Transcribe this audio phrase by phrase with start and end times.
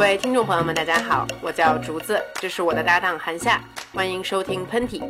[0.00, 3.60] 各位听众朋友们，大家好，我叫竹子，这是我的搭档韩夏，
[3.92, 5.02] 欢迎收听喷嚏。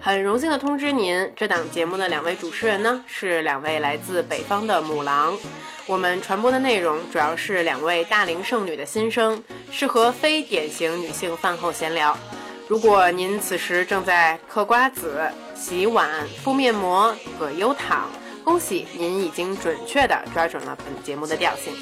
[0.00, 5.38] 很荣幸的通知您，这档节目的两位主持人呢是两位来自北方的母狼。
[5.86, 12.18] 我们传播的内容主要是两位大龄剩女的心声，适合非典型女性饭后闲聊。
[12.66, 15.20] 如果您此时正在嗑瓜子、
[15.54, 16.10] 洗碗、
[16.42, 18.10] 敷面膜、葛优躺，
[18.42, 21.72] 恭喜您已经准确地抓准了本节目的调性。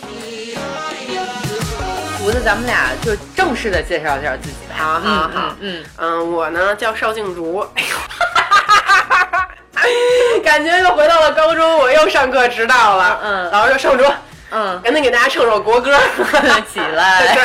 [2.25, 4.75] 竹子，咱们俩就正式的介绍一下自己吧。
[4.79, 7.83] 好好好，嗯，嗯，我呢叫邵静竹，哎
[10.33, 13.21] 呦， 感觉又回到了高中，我又上课迟到了。
[13.23, 14.05] 嗯老师说邵竹，
[14.53, 15.95] 嗯 赶紧给大家唱首国歌。
[16.17, 17.37] 嗯， 起来。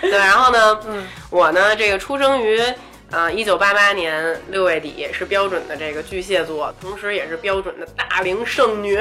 [0.00, 2.62] 对，然后呢，嗯我呢这个出生于
[3.10, 8.98] 呃一九八八年六月底，是标准的这个巨蟹座，同时也是标准的大龄剩女，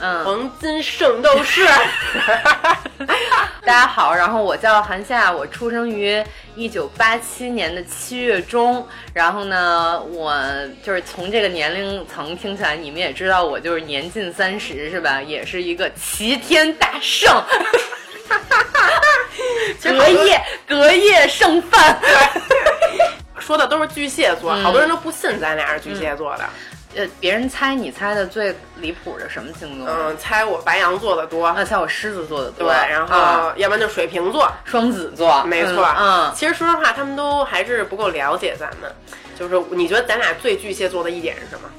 [0.00, 1.66] 嗯，黄金圣斗士。
[3.62, 6.22] 大家好，然后我叫韩夏，我出生于
[6.54, 10.34] 一九八七年的七月中，然后呢，我
[10.82, 15.20] 就是从这个年龄层听起来，你们也知道我就是年近三十，是吧？
[15.20, 17.30] 也是一个齐天大圣，
[19.84, 21.98] 隔夜隔夜剩饭。
[23.38, 26.44] 说的都是巨蟹座，嗯好多人都不信咱俩是巨蟹座的。
[26.96, 29.88] 呃，别人猜你猜的最离谱的什么星座？
[29.88, 35.86] 嗯，猜我白羊座的多，啊，猜我狮子座的对，多，然后、啊要不然就水瓶座，双子座，没错。
[35.98, 38.90] 嗯，其实说实话，他们都还是不够了解咱们。
[39.38, 41.70] 就是你觉得咱俩最巨蟹座的一点是什么？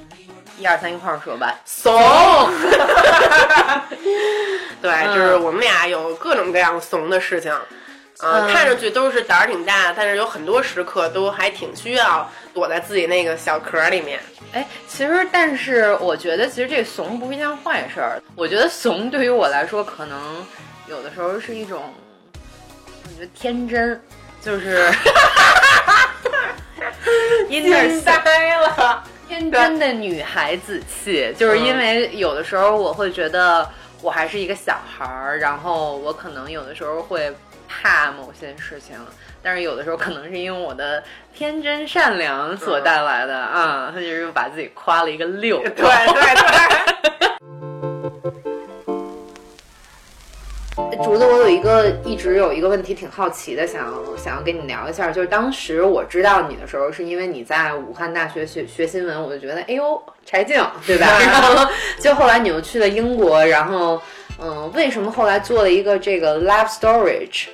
[0.57, 1.53] 一二三一块儿说吧。
[1.65, 1.93] 怂。
[4.81, 7.51] 对，嗯就是我们俩有各种各样怂的事情。
[8.19, 14.19] 呃，嗯看上去都是胆儿挺大，但是有很多时刻都还挺需要躲在自己那个小壳里面。
[14.53, 18.21] 哎，其实，但是我觉得，其实这怂不是一件坏事儿。
[18.35, 20.45] 我觉得怂对于我来说，可能
[20.87, 21.81] 有的时候是一种，
[23.03, 24.01] 我觉得天真，
[24.41, 24.91] 就是
[27.47, 29.03] 一点惊呆了。
[29.27, 33.65] 天真的女孩子气，就是因为有的时候我会觉得
[34.01, 37.33] 我还是一个小孩儿，然后我可能有的时候会
[37.69, 38.97] 怕某些事情，
[39.43, 41.03] 但是有的时候可能是因为我的
[41.33, 45.59] 天真善良所带来的啊，他就是把自己夸了一个六。
[45.59, 47.31] 对 对对。
[51.03, 61.07] 竹子，我有一个一直有一个问题挺好奇的，想想要跟你聊一下，就是当时我知道你的时候，是因为你在武汉大学学学新闻，我就觉得哎呦柴静，对吧？
[61.19, 61.67] 然后
[61.99, 63.99] 就后来你又去了英国，然后
[64.39, 67.47] 嗯，为什么后来做了一个这个 Live Storage？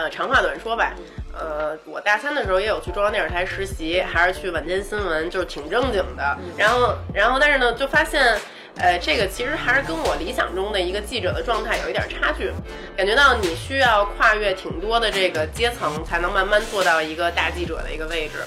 [0.00, 0.94] 呃，长话短说吧，
[1.38, 6.38] 呃，我大三的时候也有去中央电视台实习，还是去晚间新闻，就是挺正经的。
[6.56, 8.40] 然后，然后，但是呢，就发现，
[8.78, 12.50] 呃，这个其实还是跟我理想中的一个记者的状态有一点差距，
[12.96, 18.38] 感觉到你需要跨越挺多的这个阶层，才能慢慢做到一个大记者的一个位置。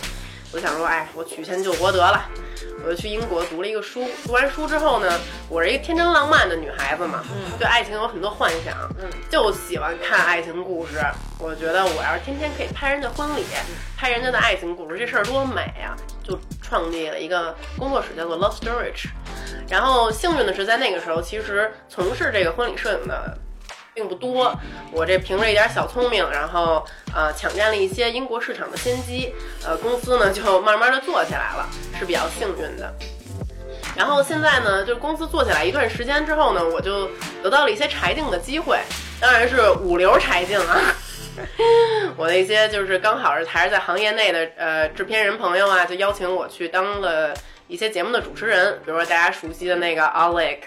[0.53, 2.30] 我想说，哎，我曲线救国得了，
[2.86, 4.08] 我就去英国读了一个书。
[4.24, 5.19] 读完书之后呢，
[5.50, 7.24] 我是一个天真浪漫的女孩子嘛，
[7.58, 11.02] 对爱情有很多幻想，嗯，就喜欢看爱情故事。
[11.40, 13.44] 我觉得我要是天天可以拍人家婚礼，
[13.97, 15.97] 拍人家的爱情故事，这事儿多美啊！
[16.24, 19.08] 就创立了一个工作室，叫做 Love Storage。
[19.68, 23.36] 然后幸运的是，在那个时候，其实从事这个婚礼摄影的
[23.94, 24.54] 并不多。
[24.92, 29.34] 我这凭着一点小聪明，然后呃抢占了一些英国市场的先机，
[29.66, 31.68] 呃公司呢就慢慢的做起来了，
[31.98, 32.94] 是比较幸运的。
[33.96, 37.09] 然后现在呢，就是公司做起来一段时间之后呢，我就
[37.44, 38.80] 得到了一些柴静的机会，
[39.20, 40.81] 当然是五流柴静啊。
[42.16, 47.34] 我的一些就是刚好是还是在行业内的呃制片人朋友啊，就邀请我去当了
[47.68, 50.60] 一些节目的主持人，比如说大家熟悉的那个 Oleg，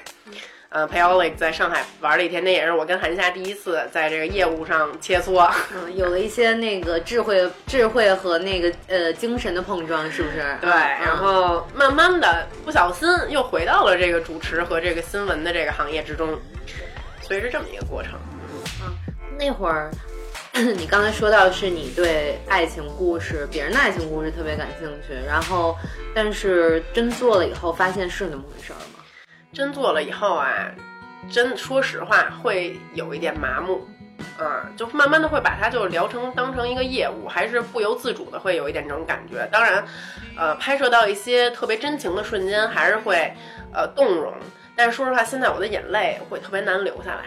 [0.76, 5.50] 呃陪 Oleg 在上海玩了一天，那也是我跟韩夏第一次在这个业务上切磋。
[5.74, 10.44] 嗯，有了一些那个智慧、智慧和那个呃精神的碰撞，是不是？
[10.60, 16.38] 对，然后慢慢的不小心又回到了这个主持和这个新闻的这个行业之中，
[17.22, 18.12] 所以是这么一个过程。
[18.82, 18.94] 嗯
[19.38, 19.90] 那会儿，
[20.76, 25.74] 你刚才说到是你对爱情故事、别人的爱情故事特别感兴趣，然后
[26.14, 28.95] 但是真做了以后，发现是那么回事儿吗？
[29.56, 30.70] 真做了以后啊，
[31.30, 33.88] 真说实话会有一点麻木，
[34.38, 39.48] 啊，就慢慢的会把它就聊成当成一个业务，还是不由自主的会有一点这种感觉。
[39.50, 39.82] 当然，
[40.36, 43.32] 呃，拍摄到一些特别真情的瞬间，还是会
[43.72, 44.34] 呃动容。
[44.76, 47.24] 但是说实话，现在我的眼泪会特别难流下来。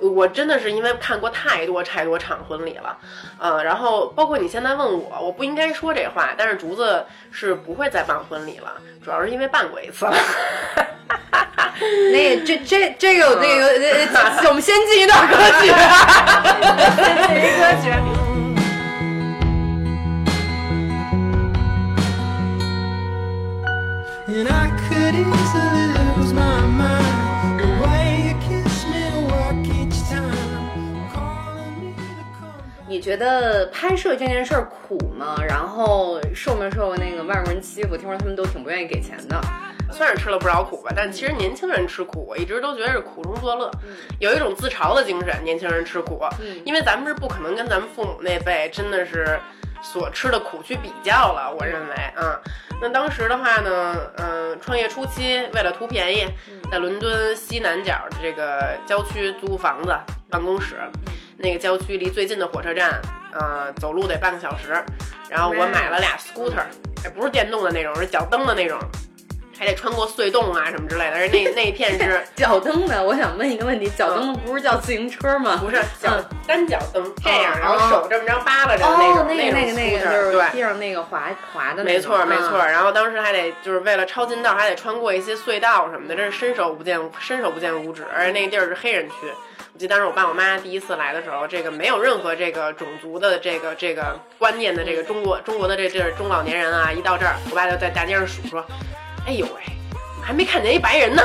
[0.00, 2.96] 我真的是因为看过太多太多场婚礼了，
[3.38, 8.74] 呃，然后包括你现在问我，我不应该说这话，但是竹子是不会再办婚礼了，
[9.04, 10.14] 主要是因为办过一次了。
[12.12, 15.66] 那这这这个那个呃，我们先进一段歌曲，
[16.96, 17.90] 先进一歌曲。
[24.30, 25.77] And I could easily
[32.88, 35.36] 你觉得拍摄这件事儿苦吗？
[35.46, 37.94] 然后受没受那个外国人欺负？
[37.94, 39.38] 听说他们都挺不愿意给钱的。
[39.92, 43.70] 算是吃了不少苦吧，但其实年轻人吃苦，我一直都觉得是苦中作乐，
[44.20, 45.34] 有一种自嘲的精神。
[45.44, 46.18] 年轻人吃苦，
[46.64, 49.38] 因为咱们是不可能跟咱们父母那辈真的是
[49.82, 51.54] 所吃的苦去比较了。
[51.58, 52.40] 我认为，啊，
[52.80, 56.26] 那当时的话呢，嗯、创业初期为了图便宜，
[56.70, 59.94] 在伦敦西南角的这个郊区租房子
[60.30, 60.76] 办公室，
[61.38, 63.00] 那个郊区离最近的火车站，
[63.32, 64.74] 呃，走路得半个小时。
[65.28, 66.64] 然后我买了俩 scooter，
[67.04, 68.78] 也不是电动的那种，是脚蹬的那种。
[69.58, 75.56] 还得穿过隧洞啊什么之类的，而那那一片是 脚蹬的，我想问一个问题，脚蹬的不是叫自行车吗？
[75.60, 80.48] 不是脚嗯单脚蹬这样，哦然后手这么着扒拉着的那哦种，，那个那种个那个就是对。
[80.52, 82.56] 地上那个滑滑的那种，没错，没错。
[82.56, 89.14] 嗯然后当时还得就是为了抄近道，还得穿过一些隧道什么的，这是伸手不见伸手不见五指，而且那个地儿是黑人区。
[89.78, 98.66] 我记得当时我爸我妈第一次来的时候，这个没有任何这个种族的这个这个观念的这个中国中国的这这中老年人啊，一到这儿，我爸就在大街上数说
[99.24, 99.62] ：“哎呦喂，
[100.20, 101.22] 还没看见一白人呢？”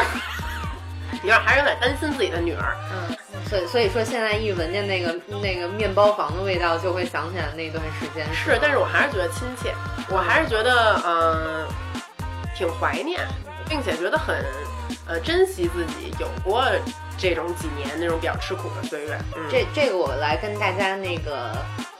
[1.23, 2.75] 有点还是有点担心自己的女儿。
[2.91, 3.17] 嗯，
[3.49, 8.23] 所以所以说现在一闻见那个那个面包房的味道，就会想起来那段时间。
[8.35, 9.73] 是，但是我还是觉得亲切，
[10.09, 11.67] 我还是觉得嗯、呃
[12.55, 13.19] 挺怀念，
[13.67, 14.45] 并且觉得很
[15.07, 16.63] 呃珍惜自己有过
[17.23, 19.17] 这种几年那种比较吃苦的岁月。
[19.37, 21.55] 嗯，这这个我来跟大家那个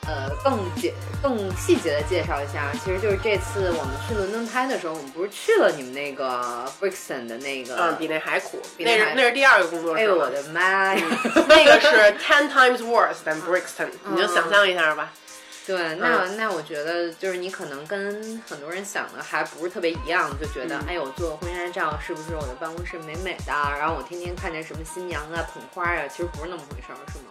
[0.06, 10.02] 呃更解更细节的介绍一下，其实就是这次我们去伦敦拍的时候，我们不是去了你们那个 Brixton 的那个，嗯比那还苦，比那是那是第二个工作室。
[10.02, 11.02] 哎呦我的妈呀！
[11.48, 11.88] 那个是
[12.20, 15.14] ten times worse than Brixton， 你就想象一下吧。
[15.66, 27.26] 对，那那我觉得就是你可能跟很多人想的还不是特别一样，就觉得、嗯哎呦做婚纱照是不是我的办公室美美的，然后我天天看见什么新娘啊捧花啊，其实不是那么回事儿，是吗？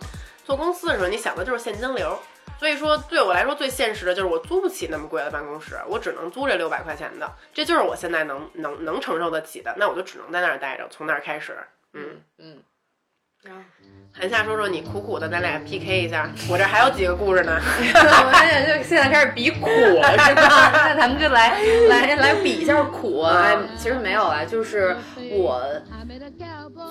[0.45, 2.19] 做公司的时候，你想的就是现金流。
[2.59, 11.59] 所以说，对我来说最现实的就是我租不起那么贵的办公室，我只能租这六百块钱的，这就是我现在能能能承受得起的，那我就只能在那儿待着，从那儿开始。
[11.93, 12.63] 嗯，嗯。
[13.45, 13.61] 然后
[14.13, 16.31] 韩夏说说你苦苦的，咱俩 PK 一下。
[16.49, 17.59] 我这还有几个故事呢。
[17.59, 20.71] 我现在就现在开始比苦了，是吧？
[20.73, 23.23] 那咱们就来来来比一下苦。
[23.23, 24.97] 哎，其实没有啊，就是
[25.33, 25.61] 我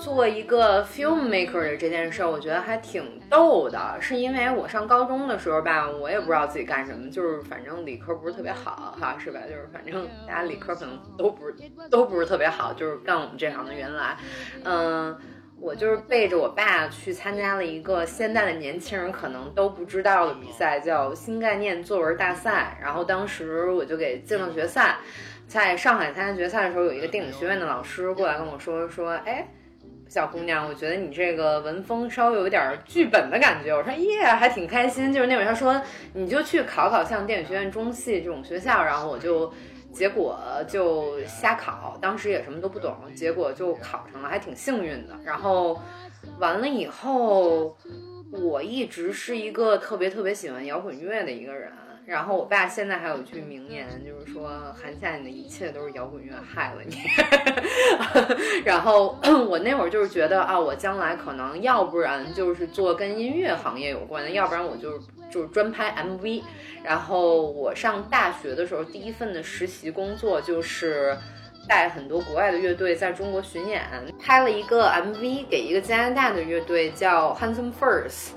[0.02, 3.96] 做一个 filmmaker 的这件事，我觉得还挺逗的。
[3.98, 9.40] 是因为我上高中的时候吧，我也不知道自己干什么，就是反正理科不是特别好哈，是吧？
[9.48, 11.54] 就是反正大家理科可能都不是
[11.88, 14.18] 都不是特别好，就是干我们这行的原来，
[14.64, 15.16] 嗯。
[15.62, 22.76] 我就是背着我爸去参加了一个现在的年轻人可能都不知道的比赛，叫新概念作文大赛。
[22.82, 24.96] 然后当时我就给进了决赛，
[25.46, 29.46] 在上海参加决赛的时候，有一个电影学院的老师过来跟我说说，哎。
[30.08, 33.74] 小姑娘，我觉得你这个文风稍微有点剧本的感觉。
[33.74, 35.10] 我说耶，还挺开心。
[35.10, 35.80] 就是那会儿他说，
[36.12, 39.50] 你就去考考像电影学院、中戏这种学校，然后我就
[39.92, 45.16] 结果就瞎考，当时也什么都不懂，结果就考上了，还挺幸运的。
[45.24, 45.80] 然后
[46.38, 47.76] 完了以后，
[48.30, 51.70] 我一直是一个特别特别喜欢摇滚乐的一个人。
[52.04, 56.96] 然后我爸现在还有一句名言，就是说韩夏，你的一切都是摇滚乐害了你。
[58.66, 59.16] 然后
[59.48, 64.98] 我那会儿就是觉得啊，我将来可能要不然就是做跟音乐行业有关的，要不然我就
[65.30, 66.42] 就是专拍 MV。
[66.82, 71.16] 然后我上大学的时候，第一份的实习工作就是
[71.68, 73.80] 带很多国外的乐队在中国巡演，
[74.20, 78.30] 拍了一个 MV 给一个加拿大的乐队叫 Handsome Furs，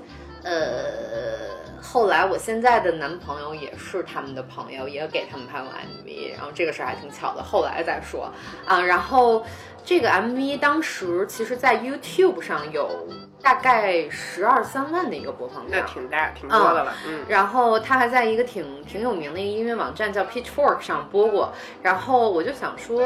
[0.44, 1.55] 呃。
[1.88, 8.30] 后来我现在的男朋友也是他们的朋友，也给他们拍过 MV，然后这个事儿还挺巧的，后来再说
[8.66, 8.80] 啊。
[8.80, 9.44] 然后
[9.84, 13.06] 这个 MV 当时其实，在 YouTube 上有
[13.40, 16.92] 大概十二三万的一个播放量那，挺大，挺多的了。
[17.06, 21.52] 嗯，然后他还在一个挺挺有名的一个音乐网站叫 Pitchfork 上播过。
[21.82, 23.00] 然后我就想说，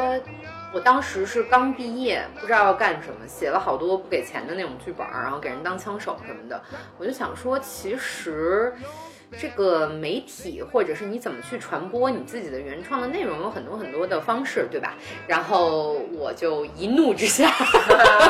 [0.73, 6.61] 我当时是刚毕业，不知道要干什么，写了好多不给钱的那种剧本，然后给人当枪手什么的。
[6.97, 8.73] 我就想说，其实。
[9.39, 14.95] 这个媒体或者是你怎么去传播你自己的原创的内容，有很多很多的方式，对吧？
[15.25, 17.49] 然后我就一怒之下，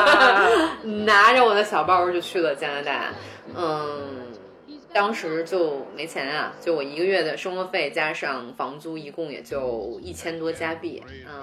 [1.04, 3.12] 拿着我的小包就去了加拿大，
[3.56, 4.28] 嗯。
[4.94, 11.42] 当时就没钱啊，就我一个月的生活费加上房租，一共也就一千多加币，嗯，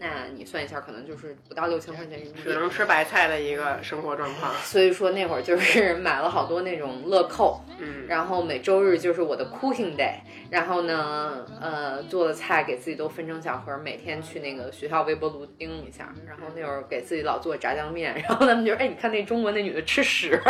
[0.00, 2.54] 那你算一下，可能就是不到六千块钱人民币只。
[2.54, 4.52] 能吃白菜的一个生活状况。
[4.62, 10.14] 所以说那会儿就是 买了好多那种乐扣，嗯，然后每周日就是我的 cooking day，
[10.50, 20.40] 然后呢，呃，做的菜给自己都分成小盒，每天去那个学校微波炉叮一下，然后那会儿给自己老做炸酱面，然后他们就说，哎，你看那中国那女的吃屎，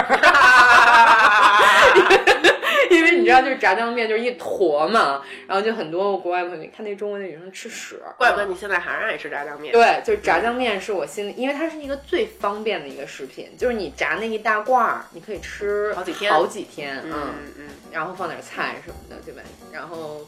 [2.91, 9.73] 因为你知道就是炸酱面就是一坨嘛，然后就很多国外朋友，你看那中国那女生吃屎，怪不得你现在还是爱吃炸酱面。
[9.73, 17.69] 对，就是炸酱面是我心里，因为它是一个最方便的一个食品，就是你炸那一大罐儿，你可以吃好几天好几天，嗯嗯，嗯。
[17.91, 19.41] 然后放点菜什么的，对吧？
[19.73, 20.27] 然后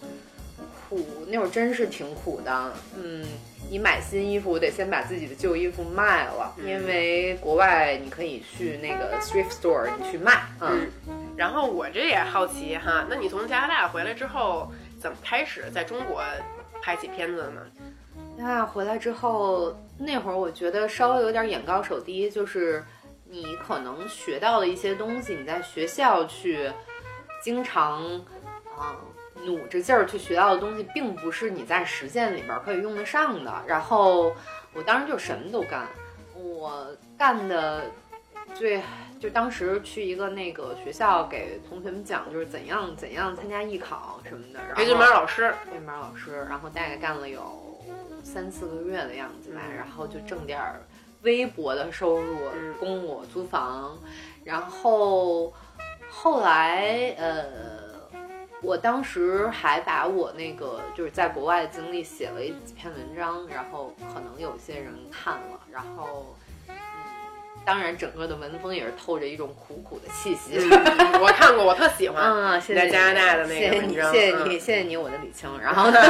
[0.88, 3.24] 苦那会儿真是挺苦的，嗯，
[3.70, 11.28] 你买新衣服，我得先把自己的旧衣服卖了，嗯因为国外你可以去那个 thrift store 你去卖，嗯，嗯。
[11.36, 16.20] 然后我这也好奇哈，那你从加拿大回来之后，怎么开始在中国
[16.82, 17.60] 拍起片子的呢？
[18.36, 22.84] 那回来之后，那会儿我觉得稍微有点眼高手低，就是
[23.28, 26.68] 你可能学到的一些东西，你在学校去
[27.40, 28.02] 经常
[28.76, 28.96] 啊、
[29.44, 33.52] 努着劲儿去学到的东西，并不是你在实践里边儿可以用得上的。
[33.66, 34.32] 然后
[34.72, 35.86] 我当时就什么都干，
[36.34, 36.86] 我
[37.18, 37.84] 干的
[38.54, 38.82] 最
[39.18, 44.60] 就当时去一个那个学校给同学们讲，就是怎样怎样参加艺考什么的。
[44.60, 47.42] 然后培训班老师，培训班老师，然后大概干了有
[48.22, 50.80] 三四个月的样子吧，嗯然后就挣点儿
[51.22, 53.98] 微薄的收入嗯，供我租房，
[54.44, 55.52] 然后
[56.10, 57.79] 后来呃。
[58.62, 66.36] 我当时还把我那个就是在国外的经历写了一几篇文章，然后可能有些人看了，然后
[66.68, 66.74] 嗯，
[67.64, 70.58] 当然整个的文风也是透着一种苦苦的气息。
[70.60, 72.22] 嗯我看过，我特喜欢。
[72.22, 75.50] 嗯，谢谢加拿大的那个谢谢你，谢谢你，谢谢你，我的李青。
[75.58, 76.00] 然后呢，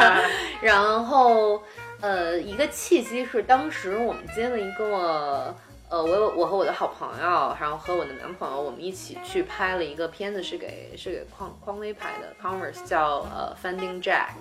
[0.62, 1.62] 然后
[2.00, 5.54] 呃，一个契机是当时我们接了一个。
[5.90, 14.32] 呃，我有我和我的好朋友，然后和我的男朋友，我们一起去拍了一个片子，是给是给匡匡威拍的，Converse 叫呃 Finding Jack，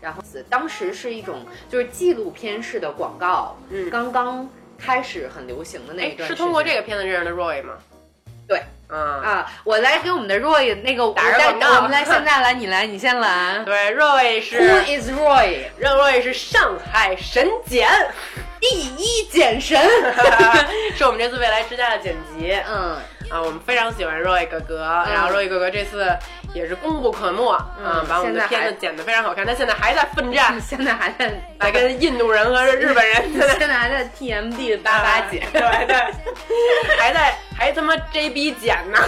[0.00, 6.28] 然后当时是一种就是纪录片式的广告，嗯刚刚开始很流行的那一哎，段。
[6.28, 7.74] 是通过这个片子认识的 Roy 吗？
[8.48, 13.58] 对，嗯，啊，我来给我们的 Roy 那个打个广告我们来现在来，你来，你先来。
[13.66, 15.64] 对，Roy Who 是 is Roy？
[15.78, 17.86] 让 Roy 是上海神剪，
[18.58, 19.78] 第一剪神。
[20.96, 22.96] 是我们这次未来之家的剪辑嗯，
[23.30, 24.82] 啊，我们非常喜欢 Roy 哥哥，
[25.12, 26.06] 然后 Roy 哥哥这次
[26.54, 31.30] 也是功不可没啊嗯，把我们的片子剪得非常好看，他现在还在奋战， 现在还在
[31.60, 35.46] 在跟印度人和日本人在现在还在 TMD 的八八剪。
[35.52, 35.96] 对对，
[36.98, 38.98] 还在还他妈 JB 剪呢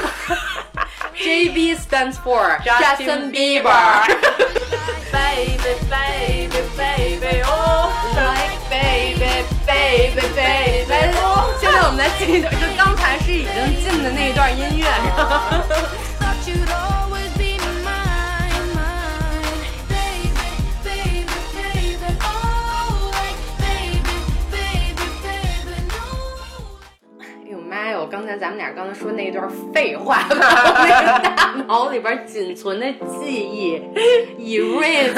[1.16, 3.70] JB stands for Justin Bieber。
[5.12, 10.94] Baby, baby, baby, oh, Like baby, baby, baby。
[11.60, 12.52] 现在我们来进一段，
[14.00, 14.86] 进的那一段音乐
[16.18, 19.44] ，Thought you'd always be mine, mine.
[19.90, 20.30] Baby,
[20.82, 24.16] baby, baby, oh, like baby,
[24.50, 26.00] baby, baby, no.
[27.20, 27.98] 哎呦妈呀！
[28.00, 32.90] 我刚才咱们俩刚才说那一段废话，那个大脑里边仅存的
[33.20, 33.82] 记忆
[34.38, 35.12] erase。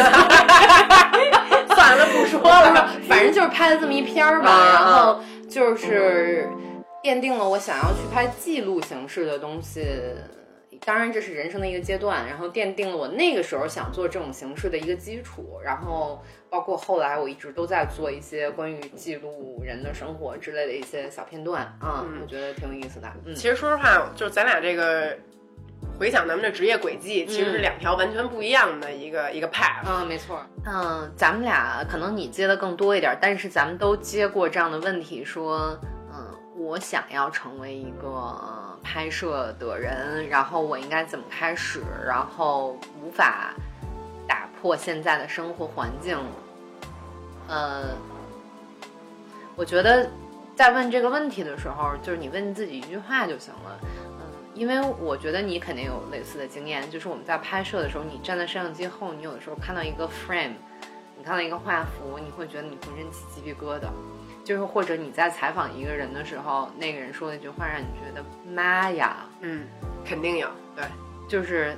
[1.72, 2.90] 算了，不说了。
[3.08, 6.50] 反正就是拍了这么一篇儿吧，啊然后就是
[7.02, 9.84] 奠定了我想要去拍记录形式的东西。
[10.84, 15.60] 当然，这是人生的一个阶段，然后奠定了我那个时候想做这种形式的一个基础。
[15.64, 23.08] 然后，包括后来我一直都在做一些关于记录人的生活之类的一些小片段啊、嗯我觉得挺有意思的。
[23.24, 25.16] 嗯，其实说实话，就是咱俩这个
[26.00, 29.84] 回想咱们的职业轨迹，其实是两条完全不一样的一个一个 path。
[29.86, 30.44] 嗯，没错。
[30.66, 36.01] 嗯，咱们俩可能你接的更多一点，但是咱们都接过这样的问题，说，嗯，
[36.54, 41.82] 我想要成为一个拍摄的人，然后我应该怎么开始？
[42.06, 43.54] 然后无法
[44.28, 46.18] 打破现在的生活环境。
[47.48, 47.96] 呃，
[49.56, 50.08] 我觉得
[50.54, 53.78] 在问这个问题的时候，就是你问自己一句话就行了。
[53.82, 54.20] 嗯，
[54.54, 60.52] 因为我觉得你肯定有类似的经验，就是我们在拍摄的时候，你站在摄像机后，你有的时候看到一个 frame，
[61.16, 63.88] 你看到一个画幅，你会觉得你浑身起鸡皮疙瘩。
[64.44, 69.64] 就是或者你在采访一个人的时候，那个人说了一句话，让你觉得妈呀，嗯，
[70.04, 70.48] 肯定有。
[70.74, 70.84] 对，
[71.28, 71.76] 就是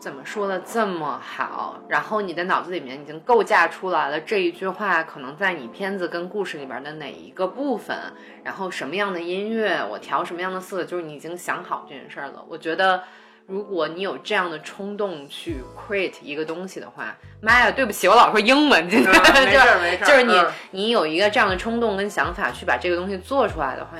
[0.00, 7.96] 怎么说的这么好，然后你的脑子里面已经构架出来了这一句话可能在你片子跟故事里边的哪一个部分，
[8.44, 12.44] 然后什么样的音乐，我调什么样的色，就是你已经想好这件事儿了。
[12.48, 13.02] 我觉得
[13.48, 23.96] 如果你有这样的冲动去 create 一个东西的话，妈呀，对不起，我老说英文，今天、嗯 没事就是没事儿就是你、嗯你有一个这样的冲动跟想法去把这个东西做出来的话，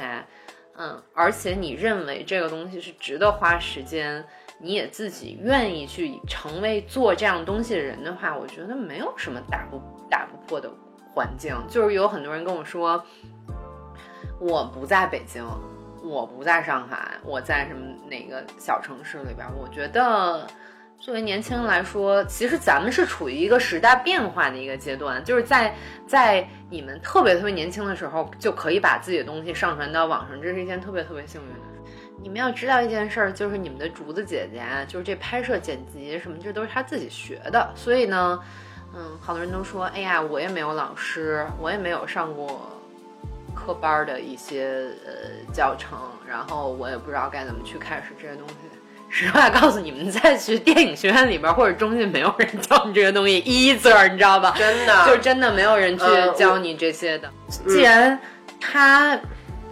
[0.77, 4.23] 嗯，而且你认为这个东西是值得花时间，
[4.61, 10.71] 你也自己愿意去成为做这样东西的人的话，我觉得没有什么打不打不破的
[11.15, 11.57] 环境。
[11.71, 13.03] 就是有很多人跟我说，
[14.39, 15.43] 我不在北京，
[16.09, 19.47] 我不在上海，我在什么哪个小城市里边。
[19.57, 20.47] 我觉得，
[20.99, 25.75] 作为年轻人来说，其实咱们是处于一个时代变化的一个阶段，就是在
[26.07, 31.61] 在你们特别特别年轻的时候，就可以把自己的东西上传到网上，这是一件特别特别幸运的。
[32.21, 37.71] 你们要知道一件事儿，就是你们的竹子姐姐，就是这拍摄、剪辑什么，这都是她自己学的。
[37.77, 38.41] 所以呢，
[38.93, 42.69] 嗯，好多人都说，哎呀，我也没有老师，我也没有上过
[43.69, 45.13] 科班儿的一些呃
[45.53, 48.55] 教程，然后我也不知道该怎么去开始这些东西。
[49.11, 54.55] 实话告诉你们，在去电影学院里边儿或者中信，没有人教你这些东西一字儿，你知道吧？
[54.57, 57.31] 真的就真的没有人去嗯教你这些的。
[57.69, 58.19] 既然
[58.59, 59.19] 他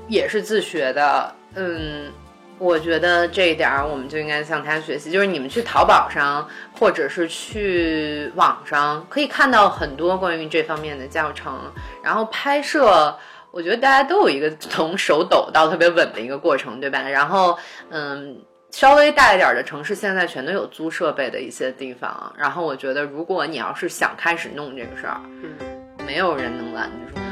[0.08, 2.12] 也是自学的，嗯，
[2.58, 5.10] 我觉得这一点儿我们就应该向他学习。
[5.10, 6.46] 就是你们去淘宝上
[6.78, 11.72] 或者是去网上，可以看到很多关于这方面的教程，
[12.02, 13.16] 然后拍摄。
[13.56, 17.00] 我觉得大家都有一个从手抖到特别稳的一个过程，对吧？
[17.00, 17.56] 然后，
[17.88, 18.36] 嗯，
[18.70, 22.30] 稍微大一点的城市现在全都有租设备的一些地方。
[22.36, 25.56] 然后我觉得，如果你要是想开始弄这个事儿，嗯，
[26.06, 27.22] 没有人能拦得住你。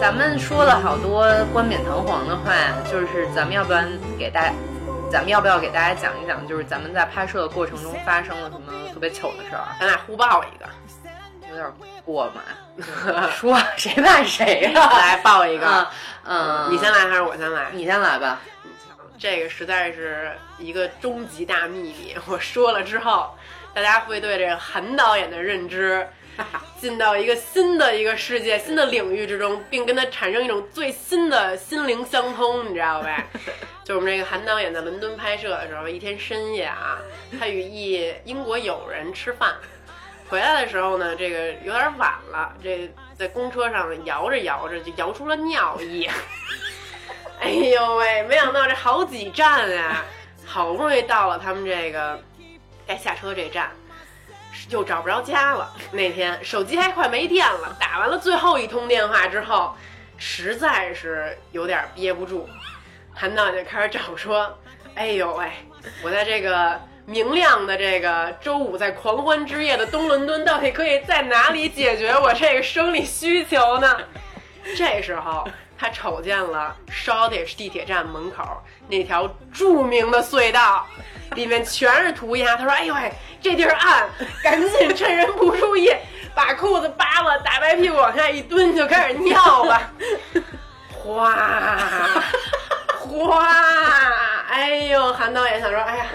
[0.00, 2.52] 咱们说了好多冠冕堂皇的话，
[2.90, 4.52] 就是咱们要不然给大家，
[5.14, 9.62] 咱们要不要给大家讲一讲，就是咱们在拍摄的过程中发生了什么特别糗的事儿？
[9.78, 10.68] 咱俩互爆一个，
[11.48, 11.72] 有点
[12.04, 12.42] 过嘛？
[13.30, 15.64] 说谁怕谁呀、来爆一个。
[15.68, 15.92] 啊？
[16.24, 17.68] 嗯，你先来还是我先来？
[17.70, 18.40] 你先来吧。
[19.16, 23.36] 这个实在是一个终极大秘密，我说了之后，
[23.72, 26.08] 大家会对这个韩导演的认知
[26.80, 33.24] 进到一个新的一个世界、新的领域之中，并跟他产生一种最新的心灵相通，你知道呗？
[33.84, 36.98] 就我们这个韩导演在伦敦拍摄的时候，一天深夜啊，
[37.38, 39.54] 他与一英国友人吃饭，
[40.26, 46.08] 回来的时候呢，这个有点晚了，这在公车上摇着摇着就摇出了尿意。
[47.40, 50.02] 哎呦喂，没想到这好几站啊，
[50.46, 52.18] 好不容易到了他们这个
[52.86, 53.70] 该下车这站，
[54.70, 55.70] 又找不着家了。
[55.92, 59.76] 那天手机还快没电了，打完了最后一通电话之后，
[60.16, 62.48] 实在是有点憋不住，
[63.14, 64.52] 韩导就开始找说
[64.96, 65.48] ：“哎呦喂，
[66.02, 73.96] 我在这个明亮的这个周五在狂欢之夜的东伦敦，到底可以在哪里解决我这个生理需求呢？”
[74.76, 75.46] 这时候，
[75.78, 78.42] 他瞅见了 Shoreditch 地铁站门口
[78.88, 80.84] 那条著名的隧道，
[81.34, 82.56] 里面全是涂鸦。
[82.56, 84.08] 他说：“哎呦喂，这地儿暗，
[84.42, 85.92] 赶紧趁人不注意，
[86.34, 89.92] 把裤子扒了，大白屁股往下一蹲，就开始尿吧。”
[90.90, 91.30] 哗
[93.18, 93.46] 哗！
[94.48, 96.06] 哎呦，韩导演想说：“哎呀，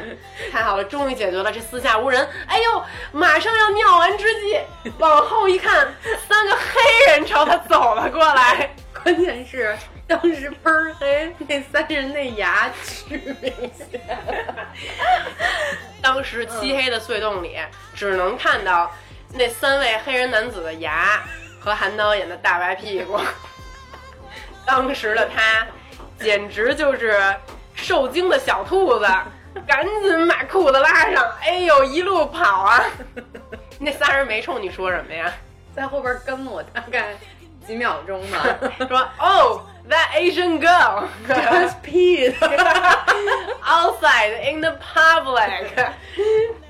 [0.51, 4.59] 太好了，终于解决了，这四下无人。”哎呦，马上要尿完之际，
[4.97, 5.93] 往后一看，
[6.27, 8.69] 三个黑人朝他走了过来。
[9.01, 12.69] 关键是当时倍儿黑，那三人那牙
[13.07, 14.01] 巨明显。
[16.01, 17.57] 当时漆黑的隧洞里，
[17.95, 18.91] 只能看到
[19.33, 21.21] 那三位黑人男子的牙
[21.59, 23.19] 和韩导演的大白屁股。
[24.65, 25.65] 当时的他，
[26.19, 27.19] 简直就是
[27.73, 29.07] 受惊的小兔子，
[29.67, 32.83] 赶紧把裤子拉上，哎呦，一路跑啊！
[33.79, 35.31] 那仨人没冲你说什么呀？
[35.75, 37.15] 在后边跟了我大概
[37.65, 38.43] 几秒钟吧
[38.87, 45.49] 说，Oh, that Asian girl，just peed，outside in the public。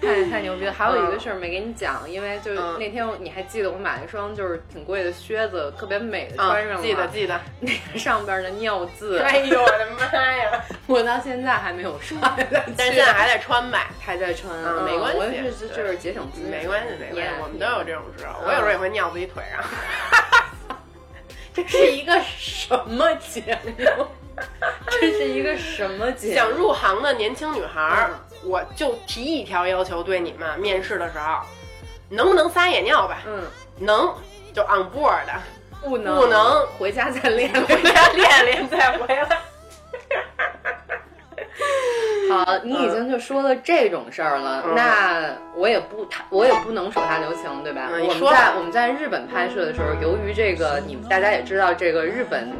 [0.01, 0.71] 太太牛逼了！
[0.71, 7.38] 还有一个事儿没给你讲，因为就那天你还记得我买了一双就是挺贵的靴子，特别美的穿上了，嗯，记得记得。
[7.60, 10.05] 那个上边的尿渍， 哎呦我的妈
[10.38, 10.63] 呀！
[10.88, 12.21] 我到现在还没有穿，
[12.77, 13.88] 但是现在还在穿呗。
[13.99, 18.39] 还在穿，嗯没关系我是就就是节省资源，没关系，没关系我们都有这种时候。
[18.45, 19.62] 我有时候也会尿自己腿上。
[21.67, 24.06] 这是一个什么节目？
[24.89, 26.36] 这是一个什么节目？
[26.36, 28.12] 想入行的年轻女孩儿，
[28.43, 31.41] 我就提一条要求对你们：面试的时候，
[32.10, 33.19] 能不能撒野尿吧？
[33.28, 33.43] 嗯，
[33.78, 34.13] 能
[34.54, 35.26] 就 on board，
[35.82, 39.41] 不能不能回家再练，回家练练再回来。
[42.30, 47.89] 好，你已经就说了这种事儿了，嗯那我也不他我也不能手下留情，对吧？
[47.91, 52.52] 我们在我们在日本拍摄的时候，由于这个你们大家也知道，这个日本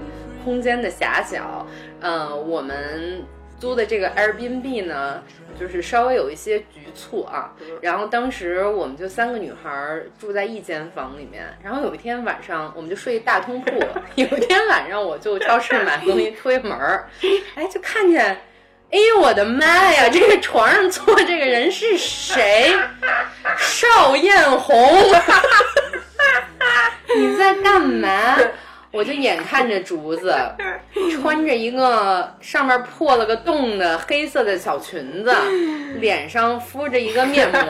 [0.44, 1.68] 空间的狭小，
[2.00, 3.24] 呃，我们
[3.60, 5.22] 租的这个 Airbnb 呢，
[5.60, 7.54] 就是稍微有一些局促啊。
[7.82, 13.70] 然后当时我们就三个女孩儿住在一间房里面，然后有一天晚上我们就睡一大通铺，
[14.16, 17.08] 有一天晚上我就超市买东西推门儿，
[17.54, 18.40] 哎，就看见。
[18.92, 20.10] 哎呦我的妈呀！
[20.12, 22.74] 这个床上坐这个人是谁？
[23.58, 24.94] 邵艳红，
[27.18, 28.38] 你在干嘛？
[28.92, 30.36] 我就眼看着竹子
[31.22, 35.32] 穿着一个上面破了个洞的黑色的小裙子，
[36.02, 37.62] 脸上敷着一个面膜，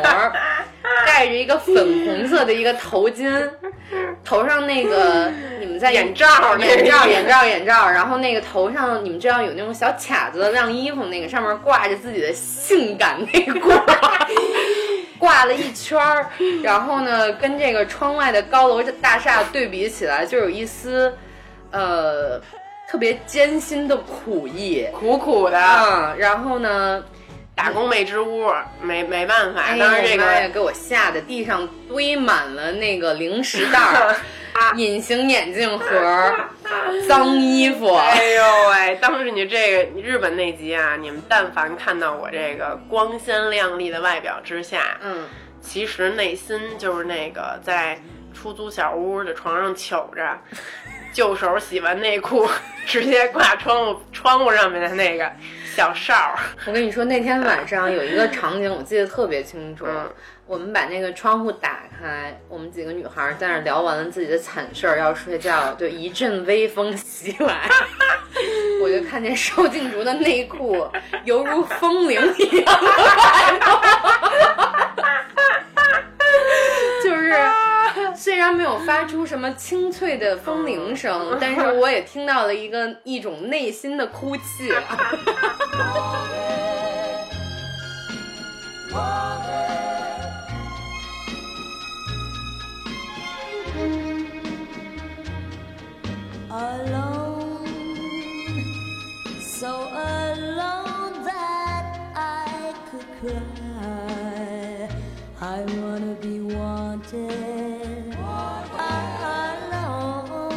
[1.06, 3.50] 戴着一个粉红色的一个头巾，
[4.24, 13.72] 头上那个你们在眼罩眼罩眼罩眼罩，然后那个头上你们知道有那种小卡子的晾衣服那个上面挂着自己的性感内裤。
[15.20, 16.28] 挂了一圈儿，
[16.64, 21.14] 然后呢，跟这个窗外的高楼大厦对比起来，就有一丝，
[21.72, 22.40] 呃，
[22.90, 24.88] 特别艰辛的苦意。
[24.94, 27.04] 苦苦的嗯，然后呢，
[27.60, 28.50] 打工妹之屋，
[28.82, 34.16] 没没办法，哎当时这个给我吓得地上堆满了那个零食袋儿、
[34.78, 36.34] 隐形眼镜盒、
[37.06, 37.94] 脏衣服。
[37.94, 38.98] 哎呦喂！
[39.02, 45.26] 当时你这个日本那集啊，你们但凡看到我这个光鲜亮丽的外表之下，嗯，
[45.62, 48.00] 其实内心就是那个在
[48.34, 50.40] 出租小屋的床上糗着，
[51.12, 52.50] 旧手洗完内裤
[52.86, 55.30] 直接挂窗户窗户上面的那个
[55.80, 56.38] 小哨儿。
[56.66, 59.86] 我跟你说，那天晚 上有一个场景我记得特别清楚。
[59.88, 60.12] 嗯
[60.46, 67.70] 我们把那个窗户打开，我们几个女孩在那聊完了自己的惨事儿，要睡觉，就一阵微风袭来，
[68.82, 70.90] 我就看见邵静竹的内裤
[71.24, 72.80] 犹如风铃一样
[77.04, 77.32] 就是
[78.16, 84.74] 虽然没有发出什么清脆的风铃声， 但是我也听到了一个一种内心的哭泣。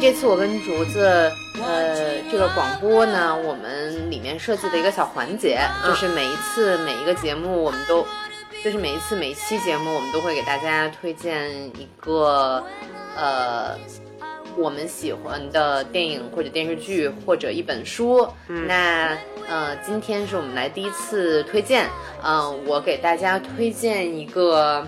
[0.03, 1.31] 这次我跟竹子，
[1.65, 8.05] 呃，这个广播呢，我们里面设计的一个小环节，就是每一次每一个节目，我们都，
[8.61, 12.61] 就是每一次每一期节目，我们都会给大家推荐一个，
[13.15, 13.77] 呃，
[14.57, 18.27] 我们喜欢的电影或者电视剧或者一本书。
[18.67, 21.87] 那呃，今天是我们来第一次推荐，
[22.21, 24.85] 嗯、我给大家推荐一个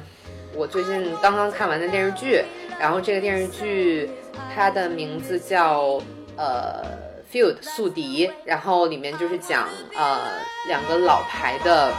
[0.53, 2.43] 我最近刚刚看完的电视剧，
[2.77, 4.09] 然后这个电视剧
[4.53, 6.01] 它的名字叫
[6.35, 6.83] 呃
[7.31, 10.19] Field 宿敌，然后里面就是讲呃
[10.67, 11.93] 两个老牌的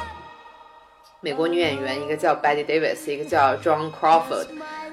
[1.21, 4.47] 美国女演员，一个叫 Betty Davis，一个叫 John Crawford，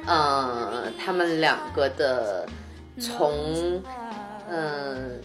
[0.06, 2.46] 呃，他们两个的
[3.00, 3.82] 从
[4.50, 5.22] 嗯。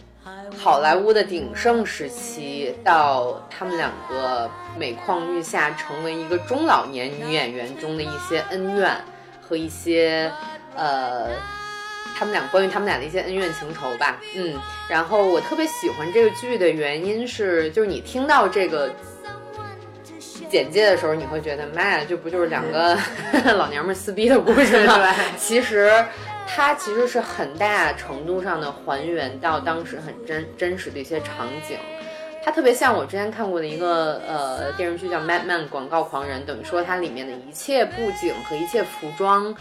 [0.57, 8.95] 好莱坞的鼎盛时期到他们两个每况愈下，成为一个中老年女演员中的一些恩怨
[9.41, 10.31] 和一些
[10.75, 11.29] 呃，
[12.15, 14.19] 他们俩关于他们俩的一些恩怨情仇吧。
[14.35, 18.89] 嗯，然后我特别喜欢这个剧的原因是，就是你听到这个
[20.49, 22.97] 简介的时候，你会觉得妈呀，这不就是两个
[23.55, 24.95] 老娘们儿撕逼的故事吗？
[24.97, 25.91] 对其实
[26.47, 31.77] 它其实是很大程度上的还原到当时很真真实的一些场景。
[32.41, 39.53] 它特别像我之前看过的一个呃电视剧叫《Madman》广告狂人，等于说它里面的一切布景和一切服装，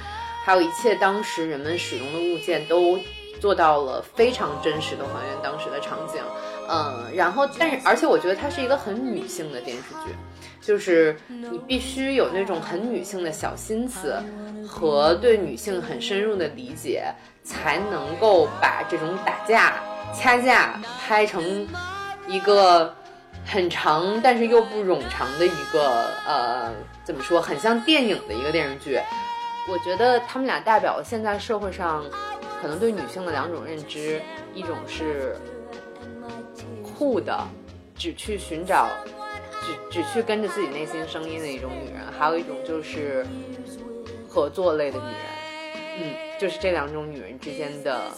[0.44, 2.98] 还有一切当时人们使用的物件都
[3.40, 6.20] 做到了非常真实的还原当时的场景。
[6.68, 10.14] 嗯，然后但是而且我觉得它是一个很女性的电视剧，
[10.61, 14.22] 就是你必须有那种很女性的小心思
[14.66, 17.05] 和对女性很深入的理解，
[17.42, 19.74] 才能够把这种打架、
[20.14, 21.66] 掐架拍成
[22.27, 22.94] 一个
[23.46, 26.70] 很长但是又不冗长的一个呃，
[27.03, 29.01] 怎么说，很像电影的一个电视剧。
[29.70, 32.02] 我觉得他们俩代表了现在社会上
[32.61, 34.20] 可能对女性的两种认知，
[34.54, 35.37] 一种是
[36.83, 37.38] 酷的，
[37.94, 38.88] 只去寻找，
[39.90, 43.26] 只只去跟着自己内心声音的一种女人，还有一种就是
[44.26, 45.14] 合作类的女人。
[46.00, 48.11] 嗯，就是这两种女人之间的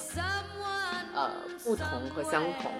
[1.14, 1.30] 呃
[1.64, 2.70] 不同和相同。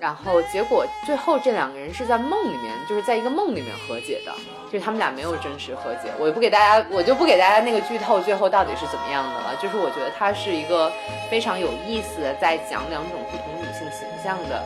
[0.00, 4.32] 然后结果最后这两个人是在梦里面，就是在一个梦里面和解的，
[4.70, 6.12] 就是他们俩没有真实和解。
[6.18, 9.56] 我也不给大家，我就不给大家那个剧透最后到底是怎么样的了。
[9.60, 10.92] 就是我觉得它是一个
[11.28, 14.64] 非常有意思的，在讲两种不同女性形象的，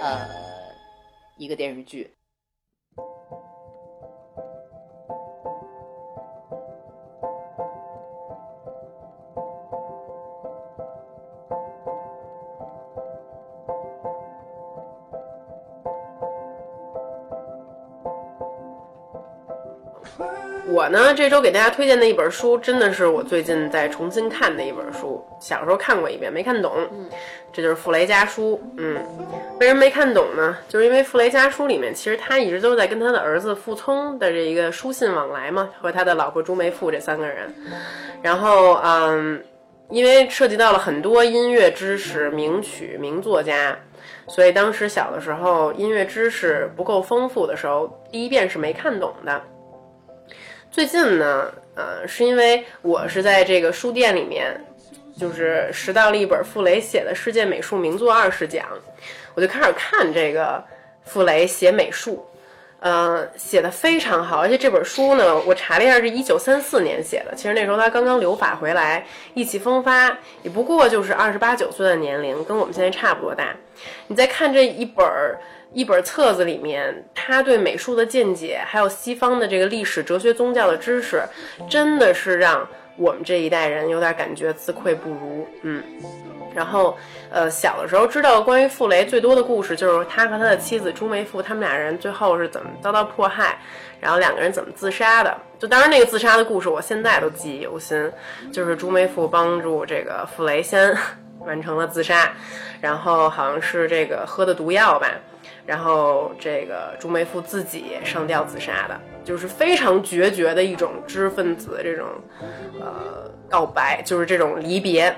[0.00, 0.18] 呃，
[1.36, 2.14] 一个电视剧。
[20.90, 25.24] 呢，这周给大家推荐的一本书，真的是我最近在重新看的一本书。
[25.40, 26.72] 小时候看过一遍，没看懂。
[27.52, 28.60] 这就是《傅雷家书》。
[28.76, 28.96] 嗯，
[29.58, 30.56] 为什么没看懂呢？
[30.68, 37.52] 就是因为《傅雷家书》里面，其实他一直都在跟他的儿子傅聪的这一个书信往来嘛，和他的老婆朱梅馥这三个人。
[38.22, 39.42] 然后，嗯，
[39.88, 43.76] 因为涉及到了很多音乐知识、名曲、名作家，
[44.28, 49.42] 所以当时小的时候音乐知识不够丰富的时候，第一遍是没看懂的。
[50.70, 54.54] 最近呢，呃，是因为我是在这个书店里面，
[55.18, 58.64] 就是拾到了一本傅雷写的《世界美术名作二十讲》，
[59.34, 60.62] 我就开始看这个
[61.04, 62.24] 傅雷写美术，
[62.78, 69.04] 呃，写的非常好，而且这本书呢，我查了一下，是一九三四年写的，其实那时候他刚刚留法回来，
[69.34, 73.56] 意气风发，也不过就是二十八九岁的年龄，跟我们现在差不多大。
[74.06, 75.36] 你再看这一本儿。
[75.72, 81.22] 一本册子里面，他对美术的见解，还有西方的这个历史、哲学、宗教的知识，
[81.68, 85.46] 真的是让我们这一代人有点感觉自愧不如。
[85.62, 85.82] 嗯，
[86.52, 86.98] 然后
[87.30, 93.56] 呃，小的时候知道关于傅雷最多的故事，就是他和他的妻子朱梅馥，他们俩人最后是怎么遭到迫害，
[94.00, 95.32] 然后两个人怎么自杀的。
[95.56, 98.10] 就当然那个自杀的故事，我现在都记忆犹新，
[98.50, 100.92] 就是朱梅馥帮助这个傅雷先
[101.46, 102.32] 完成了自杀，
[102.80, 105.08] 然后好像是这个喝的毒药吧。
[105.70, 112.08] 然后这个朱梅馥自己上吊自杀的，就是非常决绝的一种知识分子这种，
[112.80, 115.14] 呃，告白，就是这种离别。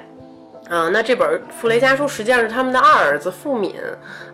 [0.75, 3.75] 嗯、那这本《傅雷家书》实际上是他们的二儿子傅敏，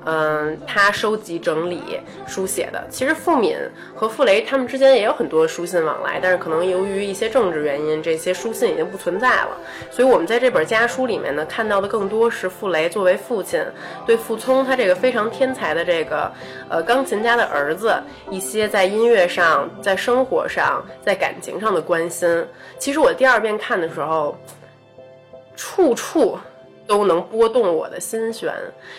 [0.05, 1.99] 嗯、他收集整理
[2.29, 2.87] 书写的。
[2.89, 3.59] 其实傅敏
[3.93, 9.49] 和傅雷他们之间也有很多书信往来，但是可能由于一些政治原因，这些书信已经不存在了。
[9.91, 13.61] 所以我们在这本家书里面呢，看到的更多是傅雷作为父亲
[14.07, 16.31] 对傅聪他这个非常天才的这个
[16.69, 17.93] 呃钢琴家的儿子
[18.31, 22.47] 一些在音乐上、在生活上、在感情上的关心。
[22.79, 24.39] 其实我第二遍看的时候，
[25.59, 26.39] 处处
[26.87, 28.55] 都能拨动我的心弦。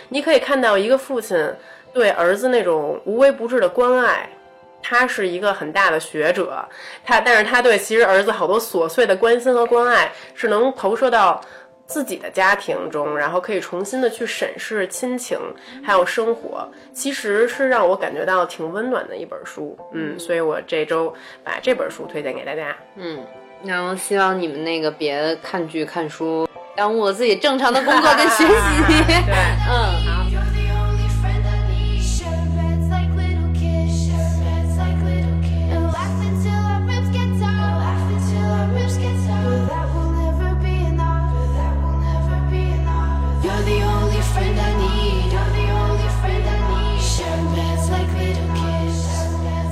[0.09, 1.35] 你可以看到一个父亲
[1.91, 4.29] 对儿子那种无微不至的关爱。
[4.81, 6.65] 他是一个很大的学者，
[7.03, 11.41] 他但是他对其实儿子好多琐碎的关心和关爱是能投射到
[11.85, 15.37] 自己的家庭中，然后可以重新的去审视亲情
[15.83, 19.77] 还有生活，其实是让我感觉到挺温暖的一本书。
[19.91, 22.73] 嗯，所以我这周把这本书推荐给大家。
[22.95, 23.19] 嗯，
[23.63, 28.49] 然后希望你们那个别看剧看书，耽误我自己正常的工作跟学习。
[29.69, 30.25] 嗯，好。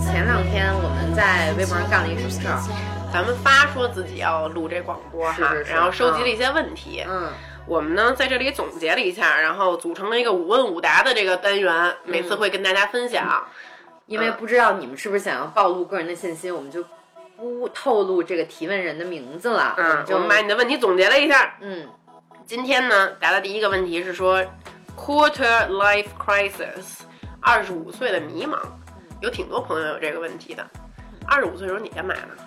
[0.10, 2.87] 前两天我们在微博上干了一什么事儿？
[3.14, 7.04] 咱们发说自己要录这广播哈，是是是然后收集了一些问题。
[7.08, 7.32] 嗯，
[7.66, 13.44] 我们呢在这里总结了一下，然后组成了一个五问五答的这个单元，每次会跟大家分享。
[14.06, 16.84] 因为不知道你们是不是想要暴露个人的信息，我们就
[17.36, 19.74] 不透露这个提问人的名字了。
[19.78, 21.56] 嗯，就我们把你的问题总结了一下。
[21.62, 21.88] 嗯
[22.46, 24.42] 今天呢，答的第一个问题是说
[24.96, 27.02] ，quarter life crisis，
[27.42, 28.58] 二十五岁的迷茫，
[29.20, 30.66] 有挺多朋友有这个问题的。
[31.28, 32.44] 二十五岁的时候你干嘛呢？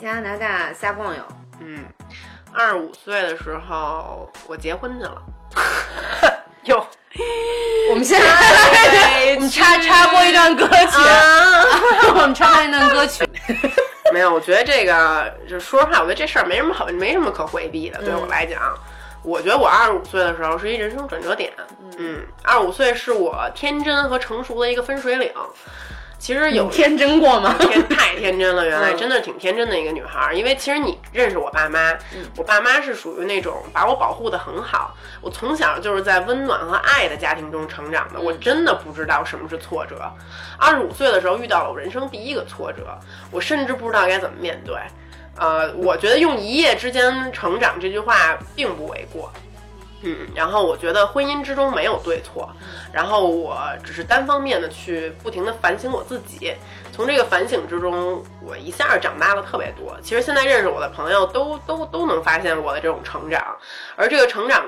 [0.00, 1.22] 加拿大瞎逛悠。
[1.60, 1.84] 嗯，
[2.52, 5.22] 二十五岁的时候我结婚去了。
[6.64, 6.86] 哟，
[7.90, 8.26] 我们现在
[8.90, 10.98] 对你插插播一段歌曲，
[12.14, 13.24] 我们插播一段歌曲。
[14.12, 17.98] 没有，我觉得这个，就说实话，我觉得这事儿没什么好，没什么可回避的。
[18.02, 18.60] 对我来讲，
[19.22, 21.52] 我觉得我二十五岁的时候是一人生转折点。
[21.98, 25.32] 嗯，二十五岁是我天真和成熟的一个分水岭。
[26.18, 27.54] 其实有 天真过吗？
[27.60, 30.34] 天太天真了，原来嗯真的挺天真的一个女孩儿。
[30.34, 31.92] 因为其实你认识我爸妈，
[32.36, 34.94] 我爸妈是属于那种把我保护的很好。
[35.20, 40.10] 我从小就是在温暖和爱的家庭中成长的，我真的不知道什么是挫折。
[40.58, 42.98] 二十五岁的时候遇到了我人生第一个挫折，
[43.30, 44.76] 我甚至不知道该怎么面对。
[45.38, 49.30] 呃，我觉得用一夜之间成长这句话并不为过。
[50.02, 52.48] 嗯，然后我觉得婚姻之中没有对错，
[52.92, 56.54] 然后我只是单方面的去不停的反省我自己，
[56.92, 59.96] 从这个反省之中，我一下长大了特别多。
[60.02, 63.56] 其实现在认识我的朋友都都都能发现我的这种成长，
[63.96, 64.64] 而这个成长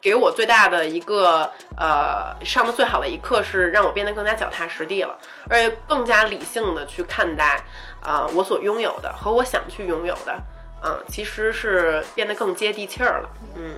[0.00, 5.16] 给我最大的一个呃上的最好的一课是让我变得更加脚踏实地了，
[5.48, 7.64] 而且更加理性的去看待
[8.00, 10.36] 啊、我所拥有的和我想去拥有的，
[10.84, 13.30] 嗯、其实是变得更接地气儿了。
[13.54, 13.74] 嗯，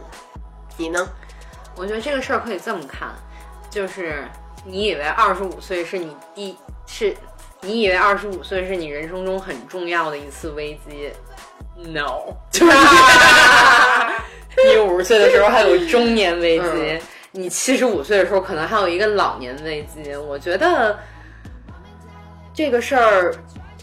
[0.77, 1.09] 你呢？
[1.77, 3.09] 我觉得这个事儿可以这么看，
[3.69, 4.25] 就是
[4.65, 6.57] 你以为二十五岁是你第
[6.87, 7.17] 是，
[7.61, 11.11] 你以为二十五岁是你人生中很重要的一次危机
[11.77, 12.77] ，no，就 是
[14.73, 17.01] 你五十岁的时候还有中年危机，嗯
[17.37, 20.15] 你七十五岁的时候可能还有一个老年危机。
[20.15, 20.97] 我觉得
[22.55, 23.35] 这个事儿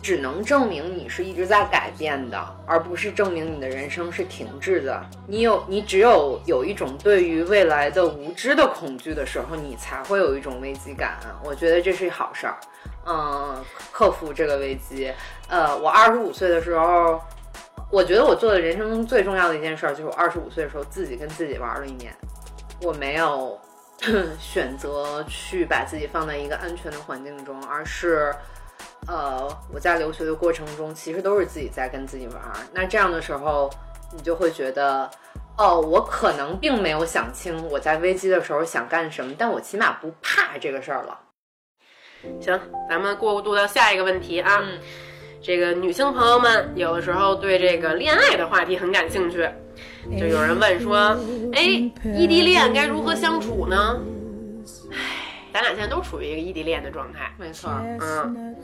[0.01, 4.99] 只能证明你是一直在改变的，而不是证明你的人生是停滞的。
[5.27, 11.19] 你有，你只有有一种对于未来的无知的恐惧的时候，你才会有一种危机感。
[11.43, 12.57] 我觉得这是好事儿，
[13.05, 15.13] 嗯，克服这个危机。
[15.47, 17.21] 呃，我二十五岁的时候，
[17.91, 22.11] 我觉得我做的人生中最重要的一件事儿，就是我二十五岁的时候自己跟自己玩了一年，
[22.81, 23.59] 我没有
[24.39, 28.33] 选择去把自己放在一个安全的环境中，而是。
[29.07, 32.53] 呃，我在留学的过程中，其实都是自己在跟自己玩儿。
[32.73, 33.69] 那这样的时候，
[34.15, 35.09] 你就会觉得，
[35.57, 41.19] 哦，我可能并没有想清我在危机的时候想干什么，但我起码不怕这个事儿了。
[42.39, 42.59] 行，
[42.89, 44.59] 咱们过渡到下一个问题啊。
[44.61, 44.79] 嗯
[45.43, 49.49] 这个女性朋友们有的时候对这个恋爱的话题很感兴趣，
[50.19, 51.17] 就有人问说
[51.53, 51.63] ：“哎，
[52.15, 53.99] 异地恋该如何相处呢？”
[55.61, 57.69] 唉，咱俩现在都处于一个异地恋的状态，没错，
[57.99, 58.55] 嗯，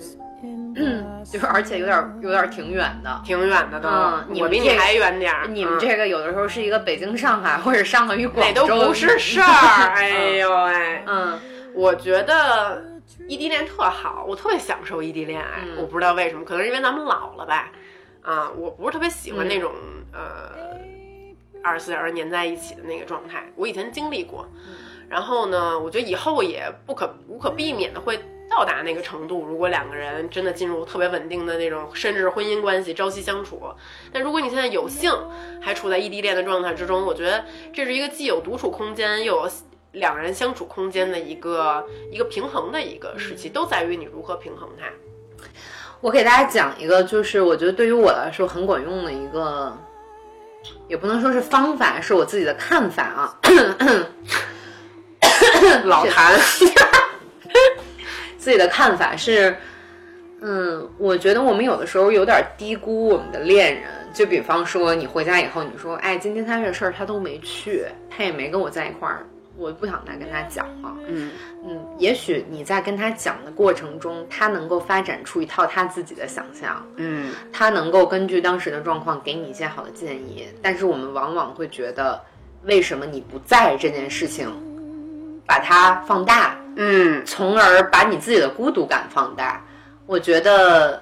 [0.76, 3.22] 嗯就是而且有点有点挺远的。
[3.24, 5.48] 挺远的都，嗯你我比你还远点儿。
[5.48, 9.46] 你们嗯这个有的时候是一个北京、上海或者上海与广那州，都不是事儿，
[9.96, 11.40] 哎呦喂，嗯，
[11.76, 12.84] 我觉得
[13.28, 15.60] 异地恋特好，我特别享受异地恋爱。
[15.66, 17.72] 嗯我不知道为什么，可能是因为咱们老了吧。
[18.24, 19.72] 啊，我不是特别喜欢嗯那种、
[20.12, 20.68] 呃
[21.64, 23.44] 二十四小时粘在一起的那个状态。
[23.56, 24.74] 我以前经历过，嗯
[25.10, 28.20] 然后呢，我觉得以后也不可无可避免的会。
[28.50, 33.62] 到达那个程度，如果两个人真的进入特别稳定的那种，甚至婚姻关系，朝夕相处。
[34.10, 35.12] 但如果你现在有幸
[35.62, 37.44] 还处在异地恋的状态之中，我觉得
[37.74, 39.52] 这是一个既有独处空间，又有
[39.92, 44.86] 两人相处空间的一个一个平衡的一个时期，都在于你如何平衡它。
[46.00, 49.78] 我给大家讲一个，就是我觉得对于我来说很管用的一个，
[50.88, 53.38] 也不能说是方法，是我自己的看法啊。
[55.86, 56.38] 老谭，
[58.38, 59.56] 自己的看法是，
[60.42, 63.92] 嗯，我觉得我们有的时候有点低估我们的恋人。
[64.14, 69.24] 就比方说，你回家以后，你说，哎，今天他这事儿他都没去，他也没跟我在一块儿，
[69.56, 70.92] 我不想再跟他讲了。
[71.08, 71.32] 嗯
[71.64, 80.48] 嗯，也许你在跟他讲的过程中，他能够发展出一套他自己的想象，嗯他能够根据当时的状况给你一些好的建议。
[80.64, 82.20] 但是我们往往会觉得，
[82.64, 84.50] 为什么你不在这件事情，
[85.58, 89.60] 把它放大，嗯从而把你自己的孤独感放大。
[90.06, 91.02] 我觉得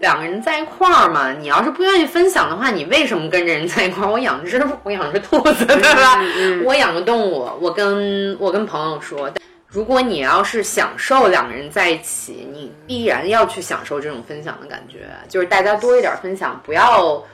[0.00, 4.10] 两个人在一块儿嘛，你要是不愿意分享的话，你为什么跟着人在一块儿？
[4.10, 6.22] 我养只我养只兔子，对吧？
[6.36, 9.32] 嗯我养个动物，我跟我跟朋友说，
[9.66, 17.24] 如果你要是享受两个人在一起，你必然要去享受这种分享的感觉，就是大家多一点分享，不要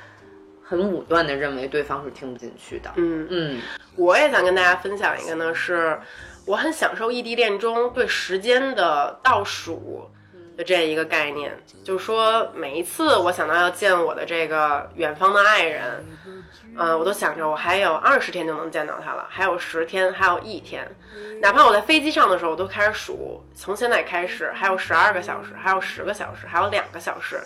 [0.63, 2.93] 很武断的认为对方是听不进去的。
[2.95, 3.61] 嗯，嗯
[3.97, 5.99] 我也想跟大家分享一个呢，是
[6.47, 10.09] 我很享受异地恋中对时间的倒数
[10.57, 11.53] 的这一个概念，
[11.85, 16.07] 就是说每一次我想到要见我的这个远方的爱人，
[16.77, 20.89] 嗯、我都想着我还有二十天就能见到他了，还有十天，还有一天，
[21.43, 27.41] 哪怕我在飞机上的时候，我都开始数，从现在开始还有十二个小时，还有十个小时，还有两个小时。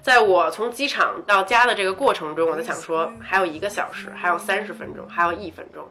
[0.00, 5.86] 在我从机场到家的这个过程中，我在想说，还有一个小时，还有三十分钟，还有一分钟。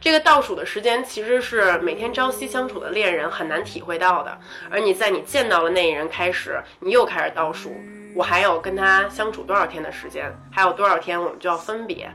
[0.00, 4.38] 这个倒数的时间其实是每天朝夕相处的恋人很难体会到的，
[4.70, 7.70] 而你在你见到了那一人开始，你又开始倒数，
[8.14, 12.10] 我还有跟他相处多少天的时间，还有多少天我们就要分别，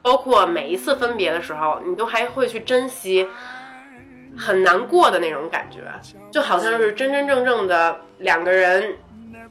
[0.00, 3.26] 包括每一次分别的时候，你都还会去珍惜
[4.38, 5.80] 很难过的那种感觉，
[6.30, 8.96] 就好像是真真正正的两个人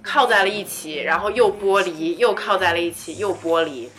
[0.01, 3.91] 靠在了一起，然后又剥离，又靠在了一起，又剥离，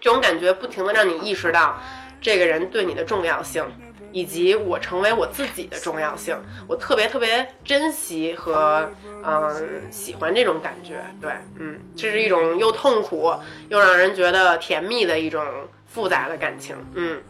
[0.00, 1.80] 这种感觉不停的让你意识到
[2.24, 3.62] 这个人对你的重要性，
[4.10, 6.34] 以及我成为我自己的重要性。
[6.66, 8.90] 我特别特别珍惜和
[9.22, 11.04] 嗯、喜欢这种感觉。
[11.20, 13.34] 对，嗯，这是一种又痛苦
[13.68, 15.44] 又让人觉得甜蜜的一种
[15.86, 16.74] 复杂的感情。
[16.94, 17.20] 嗯，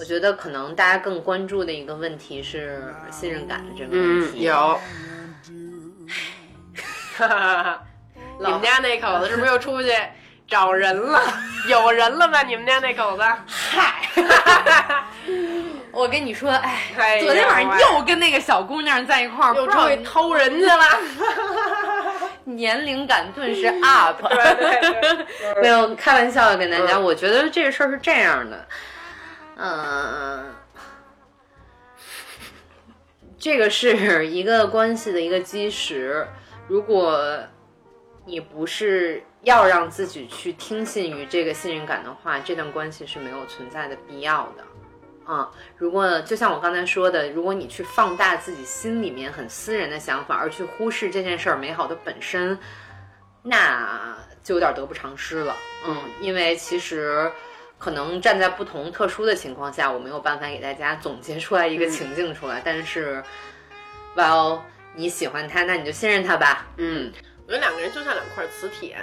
[0.00, 2.82] 我觉得可能大家更关注的一个问题是
[3.12, 4.40] 信任感的这个问嗯，题。
[4.40, 4.52] 有。
[7.14, 7.84] 哈哈哈！
[8.40, 9.92] 你们家那口子是不是又出去
[10.52, 11.18] 找人了？
[11.66, 12.42] 有人了吧？
[12.42, 13.22] 你们家那狗子？
[13.46, 14.06] 嗨，
[15.90, 20.84] 我跟你说，哎，哎昨天晚上又跟那个小姑娘在一块儿，又出去偷人去了？
[22.44, 24.20] 年龄感顿时 up。
[24.28, 25.00] 对对
[25.54, 28.66] 对，没有开玩笑的跟大家，嗯我觉得这个事儿是这样的，
[29.56, 30.52] 嗯、
[33.38, 36.28] 这个是一个关系的一个基石。
[36.68, 37.38] 如果
[38.26, 44.64] 你不是要让自己去听信于这个信任感的话，这段关系是没有存在的必要的。
[45.24, 52.58] 啊、如果就像我刚才说的，如果你去放大自己心里面很私人的想法，而去忽视这件事儿美好的本身，
[53.42, 55.56] 那就有点得不偿失了。
[55.86, 57.30] 嗯，因为其实
[57.78, 62.60] 可能站在不同特殊的情况下，我没有办法给大家总结出来一个情境出来。
[62.64, 63.22] 但是
[64.16, 64.60] ，well，
[64.96, 66.66] 你喜欢他，那你就信任他吧。
[66.78, 67.12] 嗯，
[67.46, 68.96] 我觉得两个人就像两块磁铁，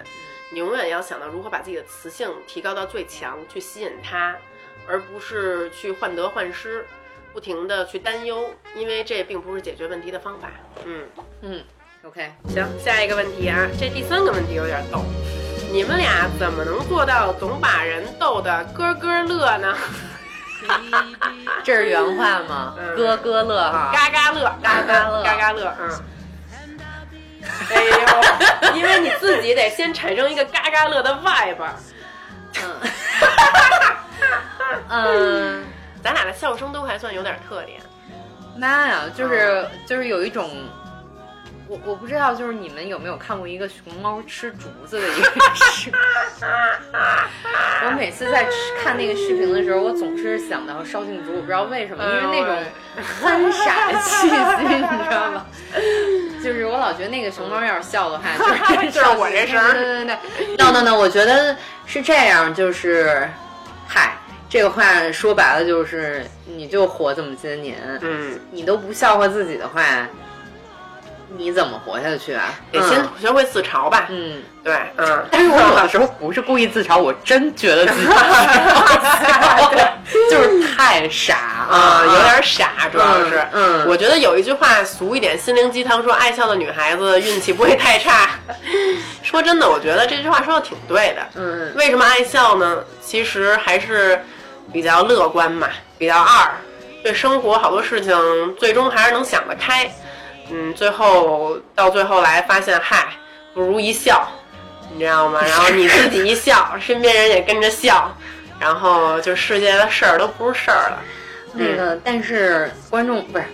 [0.52, 4.36] 你永远要想到如何把自己的磁性提高到最强，去吸引他，
[4.88, 6.86] 而不是去患得患失，
[7.32, 10.50] 不停的去担忧，因为这并不是解决问题的方法。
[10.86, 11.06] 嗯。
[11.42, 11.64] 嗯
[12.04, 15.04] ，OK，行，下一个问题啊，这第三个问题有点逗，
[15.72, 19.78] 你们俩怎么能做到总把人逗得咯咯乐呢？
[21.64, 22.76] 这是原话吗？
[22.78, 23.92] 嗯咯咯乐哈。
[23.94, 25.90] 嘎嘎乐，嘎嘎乐嘎嘎乐，嗯。
[27.74, 31.68] 哎呦，因为你自己得先产生一个嘎嘎乐的 vibe，
[34.90, 35.64] 嗯，
[36.04, 37.80] 咱俩的笑声都还算有点特点。
[38.58, 40.50] 妈呀，就是就是有一种，
[41.70, 45.94] 我我不知道，就是你们有没有看过一个熊猫吃竹子的一个视频？
[47.86, 48.52] 我每次在吃
[48.84, 52.58] 看那个视频的时候，我总是想到烧镜竹，我不知道为什么，因为那种
[53.22, 55.46] 憨傻的气息，你知道吗？
[56.44, 60.18] 就是我老觉得那个熊猫要是笑的话，就是 就是我这声儿对对对
[60.48, 61.56] 对，no no no，我觉得
[61.86, 63.30] 是这样，就是，
[63.88, 64.18] 嗨，
[64.50, 69.82] 这个话说白了就是，你就活这么些年，嗯，你都不笑话自己的话，
[71.38, 72.54] 你怎么活下去啊？
[72.72, 74.06] 得先学会自嘲吧。
[74.10, 75.26] 嗯，对，嗯。
[75.32, 78.08] 但是我 有的时候不是故意自嘲，我真觉得自己
[80.32, 81.36] 就是太傻
[81.70, 83.38] 啊，有点傻，主要是。
[83.54, 88.32] 嗯嗯我觉得有一句话俗一点，心灵鸡汤说爱笑的女孩子运气不会太差。
[89.22, 91.22] 说真的，我觉得这句话说的挺对的。
[91.36, 92.78] 嗯为什么爱笑呢？
[93.02, 94.20] 其实还是
[94.74, 95.68] 比较乐观嘛，
[95.98, 96.52] 比较二，
[97.04, 98.16] 对生活好多事情
[98.58, 99.90] 最终还是能想得开。
[100.52, 103.08] 嗯，最后到最后来发现，嗨，
[103.54, 104.28] 不如一笑，
[104.94, 105.40] 你知道吗？
[105.42, 108.16] 然后你自己一笑， 身边人也跟着笑，
[108.60, 111.00] 然后就世界的事儿都不是事儿了。
[111.54, 113.46] 那个，但是观众不是。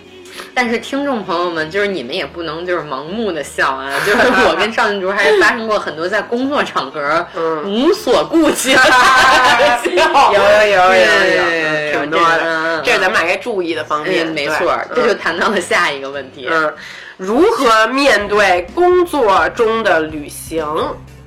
[0.54, 3.92] 但是听众朋友们，就是你们也不能就是盲目的笑啊！
[4.06, 4.18] 就是
[4.48, 14.26] 我跟赵静竹还是发生过很多在工作场合嗯无所顾忌的笑，有有有有有挺多的，嗯这是咱们俩该注意的方面。
[14.28, 16.48] 嗯，没对错，这嗯就谈到了下一个问题。
[16.50, 16.74] 嗯，
[17.18, 20.66] 如何面对工作中的旅行？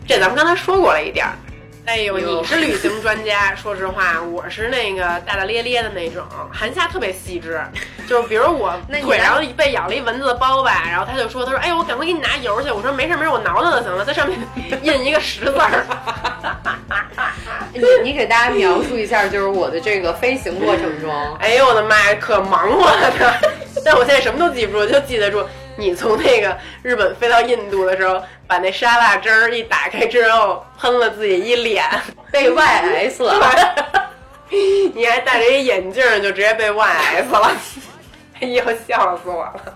[0.06, 1.32] 这咱们刚才说过了一点儿。
[1.88, 6.22] 哎呦，哟你是旅行专家， 说实话，我是那个大大咧咧的那种。
[6.52, 7.58] 韩夏特别细致，
[8.06, 12.70] 就是比如我 腿上来被咬了一蚊子的包吧，然后他就说，他说，哎呦，我赶快给你拿油去。
[12.70, 14.38] 我说没事没事，我挠挠就行了，在上面
[14.82, 15.86] 印一个十字儿。
[17.72, 21.10] 你你给大家描述一下，就是我的这个飞行过程中，
[21.40, 23.34] 哎呦我的妈呀，可忙活了呢！
[23.82, 25.42] 但我现在什么都记不住，就记得住
[25.80, 31.84] 你从那个日本飞到印度的时候，把那沙拉汁儿一打开之后，喷了自己一脸，
[32.32, 33.40] 被 YS 了。
[34.50, 37.52] 你还戴着一眼镜儿，就直接被 YS 了。
[38.40, 39.74] 哎呦，笑死我了！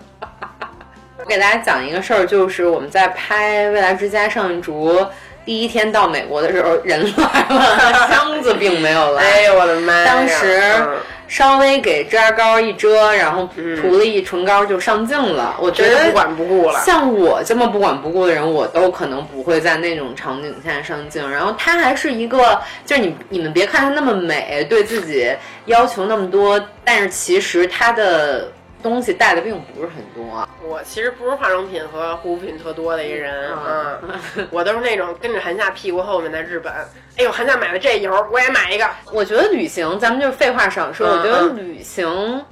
[1.17, 5.05] 我给大家讲一个事儿，就是我们在拍《未来之家》上一竹
[5.45, 9.23] 第一天到美国的时候，人来了，箱子并没有来。
[9.23, 10.05] 哎呦我的妈呀！
[10.05, 10.97] 当时嗯
[11.33, 13.49] 稍微给遮瑕膏一遮，然后
[13.81, 15.55] 涂了一唇膏就上镜了。
[15.59, 16.79] 我觉得不管不顾了。
[16.85, 21.27] 像我这么不管不顾的人，我都可能不会在那种场景下上镜。
[21.27, 25.27] 然后她还是一个，就是你你们别看她那么美，对自己
[25.65, 28.51] 要求那么多，但是其实她的
[28.83, 30.47] 东西带的并不是很多。
[30.63, 33.99] 我其实不是化妆品和护肤品特多的一人，嗯
[34.35, 36.71] 嗯，我都是那种跟着韩夏屁股后面在日本。
[37.17, 38.89] 哎呦，韩夏买了这油，我也买一个。
[39.11, 41.07] 我觉得旅行，咱们就废话少说。
[41.07, 42.45] 嗯我觉得嗯旅行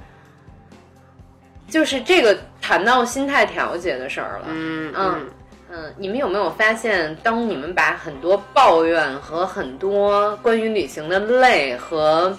[1.68, 4.46] 就是这个谈到心态调节的事儿了。
[4.48, 5.26] 嗯嗯
[5.70, 12.36] 嗯，你们有没有发现，当你们把很多抱怨和很多关于旅行的累和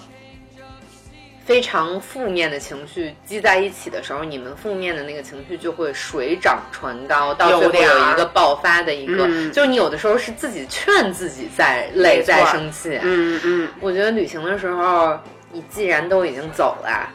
[1.44, 12.98] 非常负面的情绪积在一起的时候，你们负面的那个情绪就会水涨船高，到最后有一个爆发的一个，嗯就是你有的时候是自己劝自己在累在生气。
[13.02, 15.18] 嗯嗯，我觉得旅行的时候，
[15.52, 17.10] 你既然都已经走了，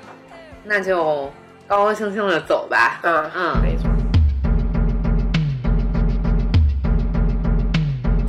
[0.63, 1.31] 那就
[1.67, 2.99] 高高兴兴的走吧。
[3.01, 3.89] 嗯嗯没错。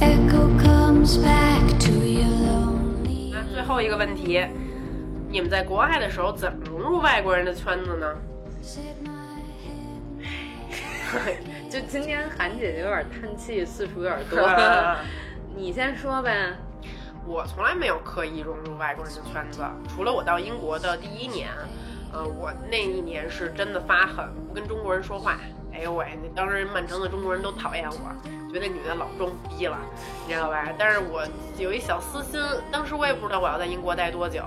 [0.00, 3.34] Echo comes back to your lonely.
[3.34, 4.42] 那最后一个问题，
[5.30, 8.16] 你们在国外的时候怎么融入外国人的圈子呢
[11.70, 14.38] 就今天韩姐姐有点叹气，次数有点多。
[15.56, 16.52] 你先说呗。
[17.26, 21.48] 我从来没有刻意融入外国人的圈子，除了我到英国的第一年，
[22.12, 25.38] 呃，我那一年是真的发狠，不跟中国人说话。
[25.72, 29.78] 哎呦喂，那当时曼城的中国人都讨厌我，觉得女的老装逼了，
[30.26, 30.68] 你知道吧？
[30.76, 31.24] 但是我
[31.56, 32.40] 有一小私心，
[32.72, 34.42] 当时我也不知道我要在英国待多久。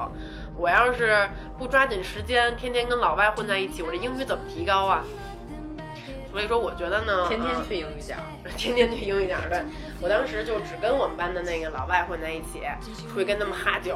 [0.58, 5.04] 我要是不抓紧时间，天天跟老外混在一起，我这英语怎么提高啊？
[6.32, 8.16] 所以说，我觉得呢，天天呃去英语角，
[8.58, 9.64] 天天去英语角对，
[10.02, 12.62] 我当时就只跟我们班的那个老外混在一起，
[13.08, 13.96] 出去跟他们哈酒，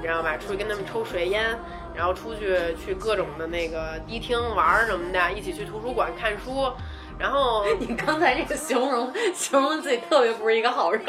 [0.00, 0.36] 你知道吧？
[0.36, 1.58] 出去跟他们抽水烟，
[1.92, 6.72] 然后出去去各种的那个迪厅玩儿什么的，一起去图书馆看书，
[7.18, 11.00] 然后 你刚才这个形容 形容自己特别不是一个好人。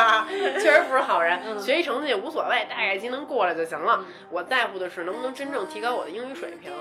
[0.60, 4.04] 确实不是好人，嗯学习成绩也无所谓，大概其能过来就行了。
[4.30, 6.72] 我在乎的是能不能真正提高我的英语水平。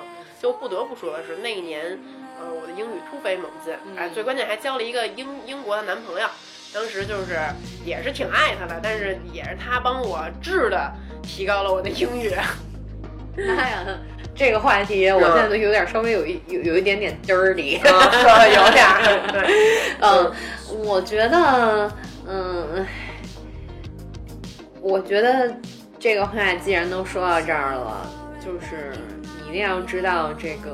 [0.41, 1.99] 就不得不说的是，那一年，
[2.39, 6.27] 呃，我的英语突飞猛进，嗯哎，最关键还交了一个英英国的男朋友。
[6.73, 7.37] 当时就是
[7.83, 10.89] 也是挺爱他的，但是也是他帮我质的
[11.21, 12.31] 提高了我的英语。
[13.37, 13.85] 妈呀，
[14.35, 17.73] 这个话题我现在都有点稍微有一有有一点点 dirty。
[17.77, 20.31] 有点儿， 对，嗯，
[20.83, 21.91] 我觉得，
[22.27, 22.85] 嗯，
[24.81, 25.53] 我觉得
[25.99, 28.09] 这个话既然都说到这儿了，
[28.43, 28.91] 就是
[29.43, 30.71] 你一定要知道这个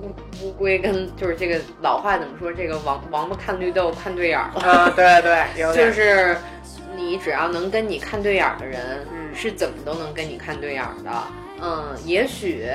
[0.00, 0.12] 乌
[0.42, 2.52] 乌龟跟就是这个老话怎么说？
[2.52, 4.60] 这个王王八看绿豆看对眼儿了。
[4.62, 6.36] 啊，对对， 就是
[6.94, 11.22] 你只要能跟你看对眼儿的人，嗯是怎么都能跟你看对眼儿的。
[11.62, 12.68] 嗯，也许，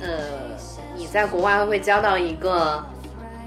[0.00, 0.54] 呃，
[0.94, 2.84] 你在国外会交到一个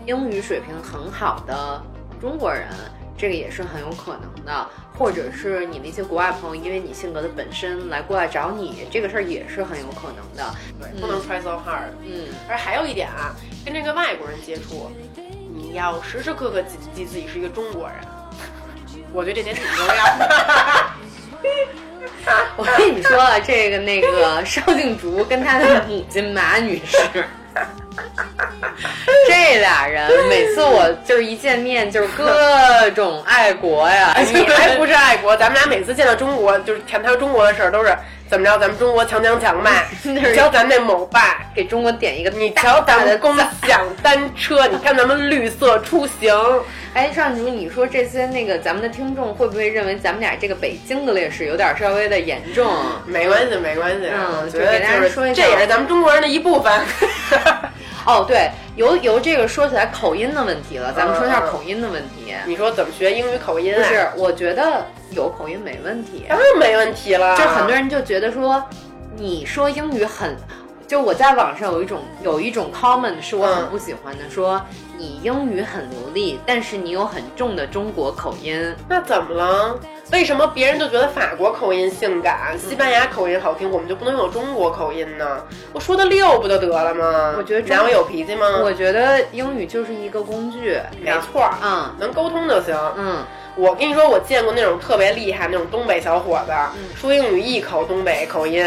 [0.07, 1.81] 英语水平很好的
[2.19, 2.67] 中国人，
[3.15, 4.67] 这个也是很有可能的。
[4.97, 10.55] 或者是你那些国外朋友，因为你性格的本身来过来找你，这个事儿也是很有可能的。
[10.81, 11.93] 对，不能 try so hard。
[12.03, 14.89] 嗯，而还有一点啊，跟这个外国人接触，
[15.53, 17.97] 你要时时刻刻记记自己是一个中国人。
[19.13, 20.91] 我觉得这点挺重要的。
[22.57, 26.97] 我跟你说啊，这个那个邵静竹跟她的母亲马女士，
[29.27, 35.35] 这俩人每次我就是一见面就是各种爱国呀， 你还不是爱国？
[35.37, 37.95] 咱们俩每次见到中国，就是谈谈中国的事儿，都是
[38.29, 38.57] 怎么着？
[38.57, 39.87] 咱们中国强强强呗。
[40.03, 46.33] 那是你瞧咱那某爸，给中国点一个你瞧咱们共享单车，你看咱们绿色出行。
[46.93, 52.67] 哎，邵静竹，你说这些那个咱们的听众会不会认为咱们俩这个北京的劣势有点稍微的严重？
[53.05, 54.07] 没关系，没关系。
[54.07, 54.79] 嗯我觉得
[55.33, 56.73] 这也是咱们中国人的一部分。
[58.07, 62.33] 哦，对，由由这个说起来口音的问题了，咱们说一下口音的问题。
[62.45, 63.77] 你说怎么学英语口音啊？
[63.77, 66.25] 不是，我觉得有口音没问题。
[66.29, 67.35] 当然没问题了。
[67.35, 68.63] 就很多人就觉得说，
[69.17, 70.37] 你说英语很，
[70.87, 74.61] 就我在网上有一种有一种 comment 是我很嗯不喜欢的，说
[74.97, 78.73] 你英语很流利，但是你有很重的中国口音。
[78.87, 79.77] 那怎么了？
[80.13, 85.41] 为什么别人就觉得法国口音性感，西班牙口音好听，我们就不能有中国口音呢？
[85.73, 87.35] 我说的溜不就得了吗？
[87.37, 88.61] 我觉得中然后有脾气吗？
[88.63, 92.73] 我觉得英语就是一个工具，没错儿，嗯能沟通就行。
[92.95, 93.25] 嗯，
[93.57, 98.65] 我跟你说，我见过那种特别厉害那种东北小伙子，嗯说英语一口东北口音，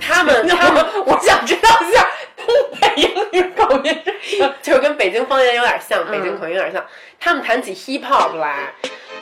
[0.00, 2.46] 他们 他们我想知道一下东
[2.80, 4.54] 北英语口音是。
[4.62, 6.84] 就是跟北京方言有点像，北京嗯口音有点像。
[7.20, 8.72] 他们谈起 hip hop 来，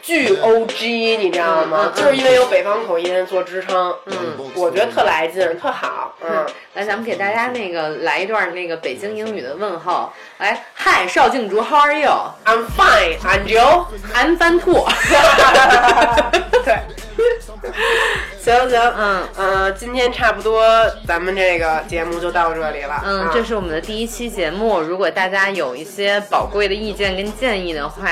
[0.03, 1.85] 巨 O G，你知道吗？
[1.85, 3.95] 嗯嗯嗯就是因为有北方口音做支撑。
[4.07, 4.15] 嗯，
[4.55, 6.15] 我觉得特来劲，特好。
[6.21, 10.13] 嗯，来，咱们给大家那个来一段那个北京英语的问候。
[10.39, 14.87] 来，嗨，邵静竹，How are you？I'm fine, and you？I'm fine too。
[16.65, 16.79] 对。
[18.39, 20.63] 行行，嗯呃，今天差不多，
[21.05, 23.03] 咱们这个节目就到这里了。
[23.05, 24.81] 嗯，啊这是我们的第一期节目。
[24.81, 28.09] 如果大家有一些宝贵的意见跟建议的话，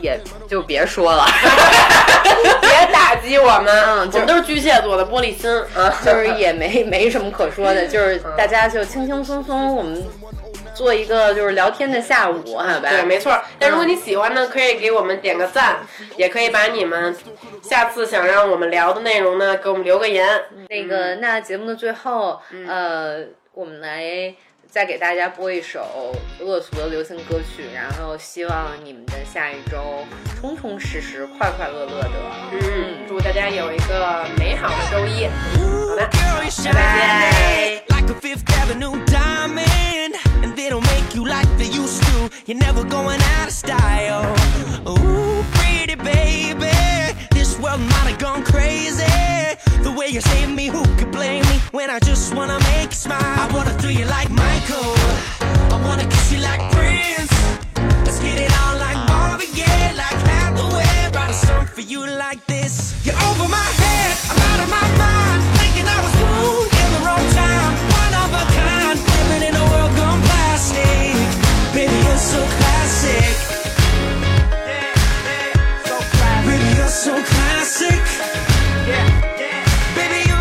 [0.00, 1.24] 也就别说了，
[2.60, 10.02] 别打击我们，我们都是巨蟹座的玻璃心啊，就是也没没什么可说的，就是大家就轻轻松松，我们
[10.74, 12.88] 做一个就是聊天的下午，好吧？
[12.90, 13.38] 对，没错。
[13.58, 15.78] 但如果你喜欢呢，可以给我们点个赞，
[16.16, 17.16] 也可以把你们
[17.62, 20.26] 下次想让我们聊的内容呢，给我们留个言。
[20.68, 22.66] 那个，那节目的最后，嗯。
[22.68, 24.34] 呃，我们来
[24.74, 30.04] 再给大家播一首恶俗的流行歌曲，然后希望你们的下一周
[30.40, 32.10] 充充实实、快快乐乐的。
[32.50, 35.28] 嗯，祝大家有一个美好的周一。
[35.28, 36.10] 好的
[37.86, 42.28] like a Fifth Avenue diamond, and they don't make you like they used to.
[42.44, 44.26] You're never going out of style.
[44.88, 46.66] Ooh, pretty baby,
[47.64, 49.16] world might have gone crazy.
[49.86, 53.00] The way you save me, who could blame me when I just wanna make you
[53.06, 53.38] smile?
[53.44, 54.94] I wanna do you like Michael.
[55.74, 57.32] I wanna kiss you like Prince.
[58.04, 60.96] Let's get it on like Marvin Gaye, like Hathaway.
[61.14, 62.74] Write a song for you like this.
[63.04, 65.40] You're over my head, I'm out of my mind.
[65.58, 67.72] Thinking I was wooed in the wrong time.
[68.02, 71.16] One of a kind, living in a world gone plastic.
[71.74, 72.63] Baby, you're so kind.
[77.64, 77.90] sick.
[78.86, 79.64] Yeah, yeah.
[79.96, 80.40] Baby, you,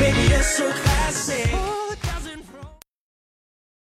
[0.00, 0.87] baby, you're so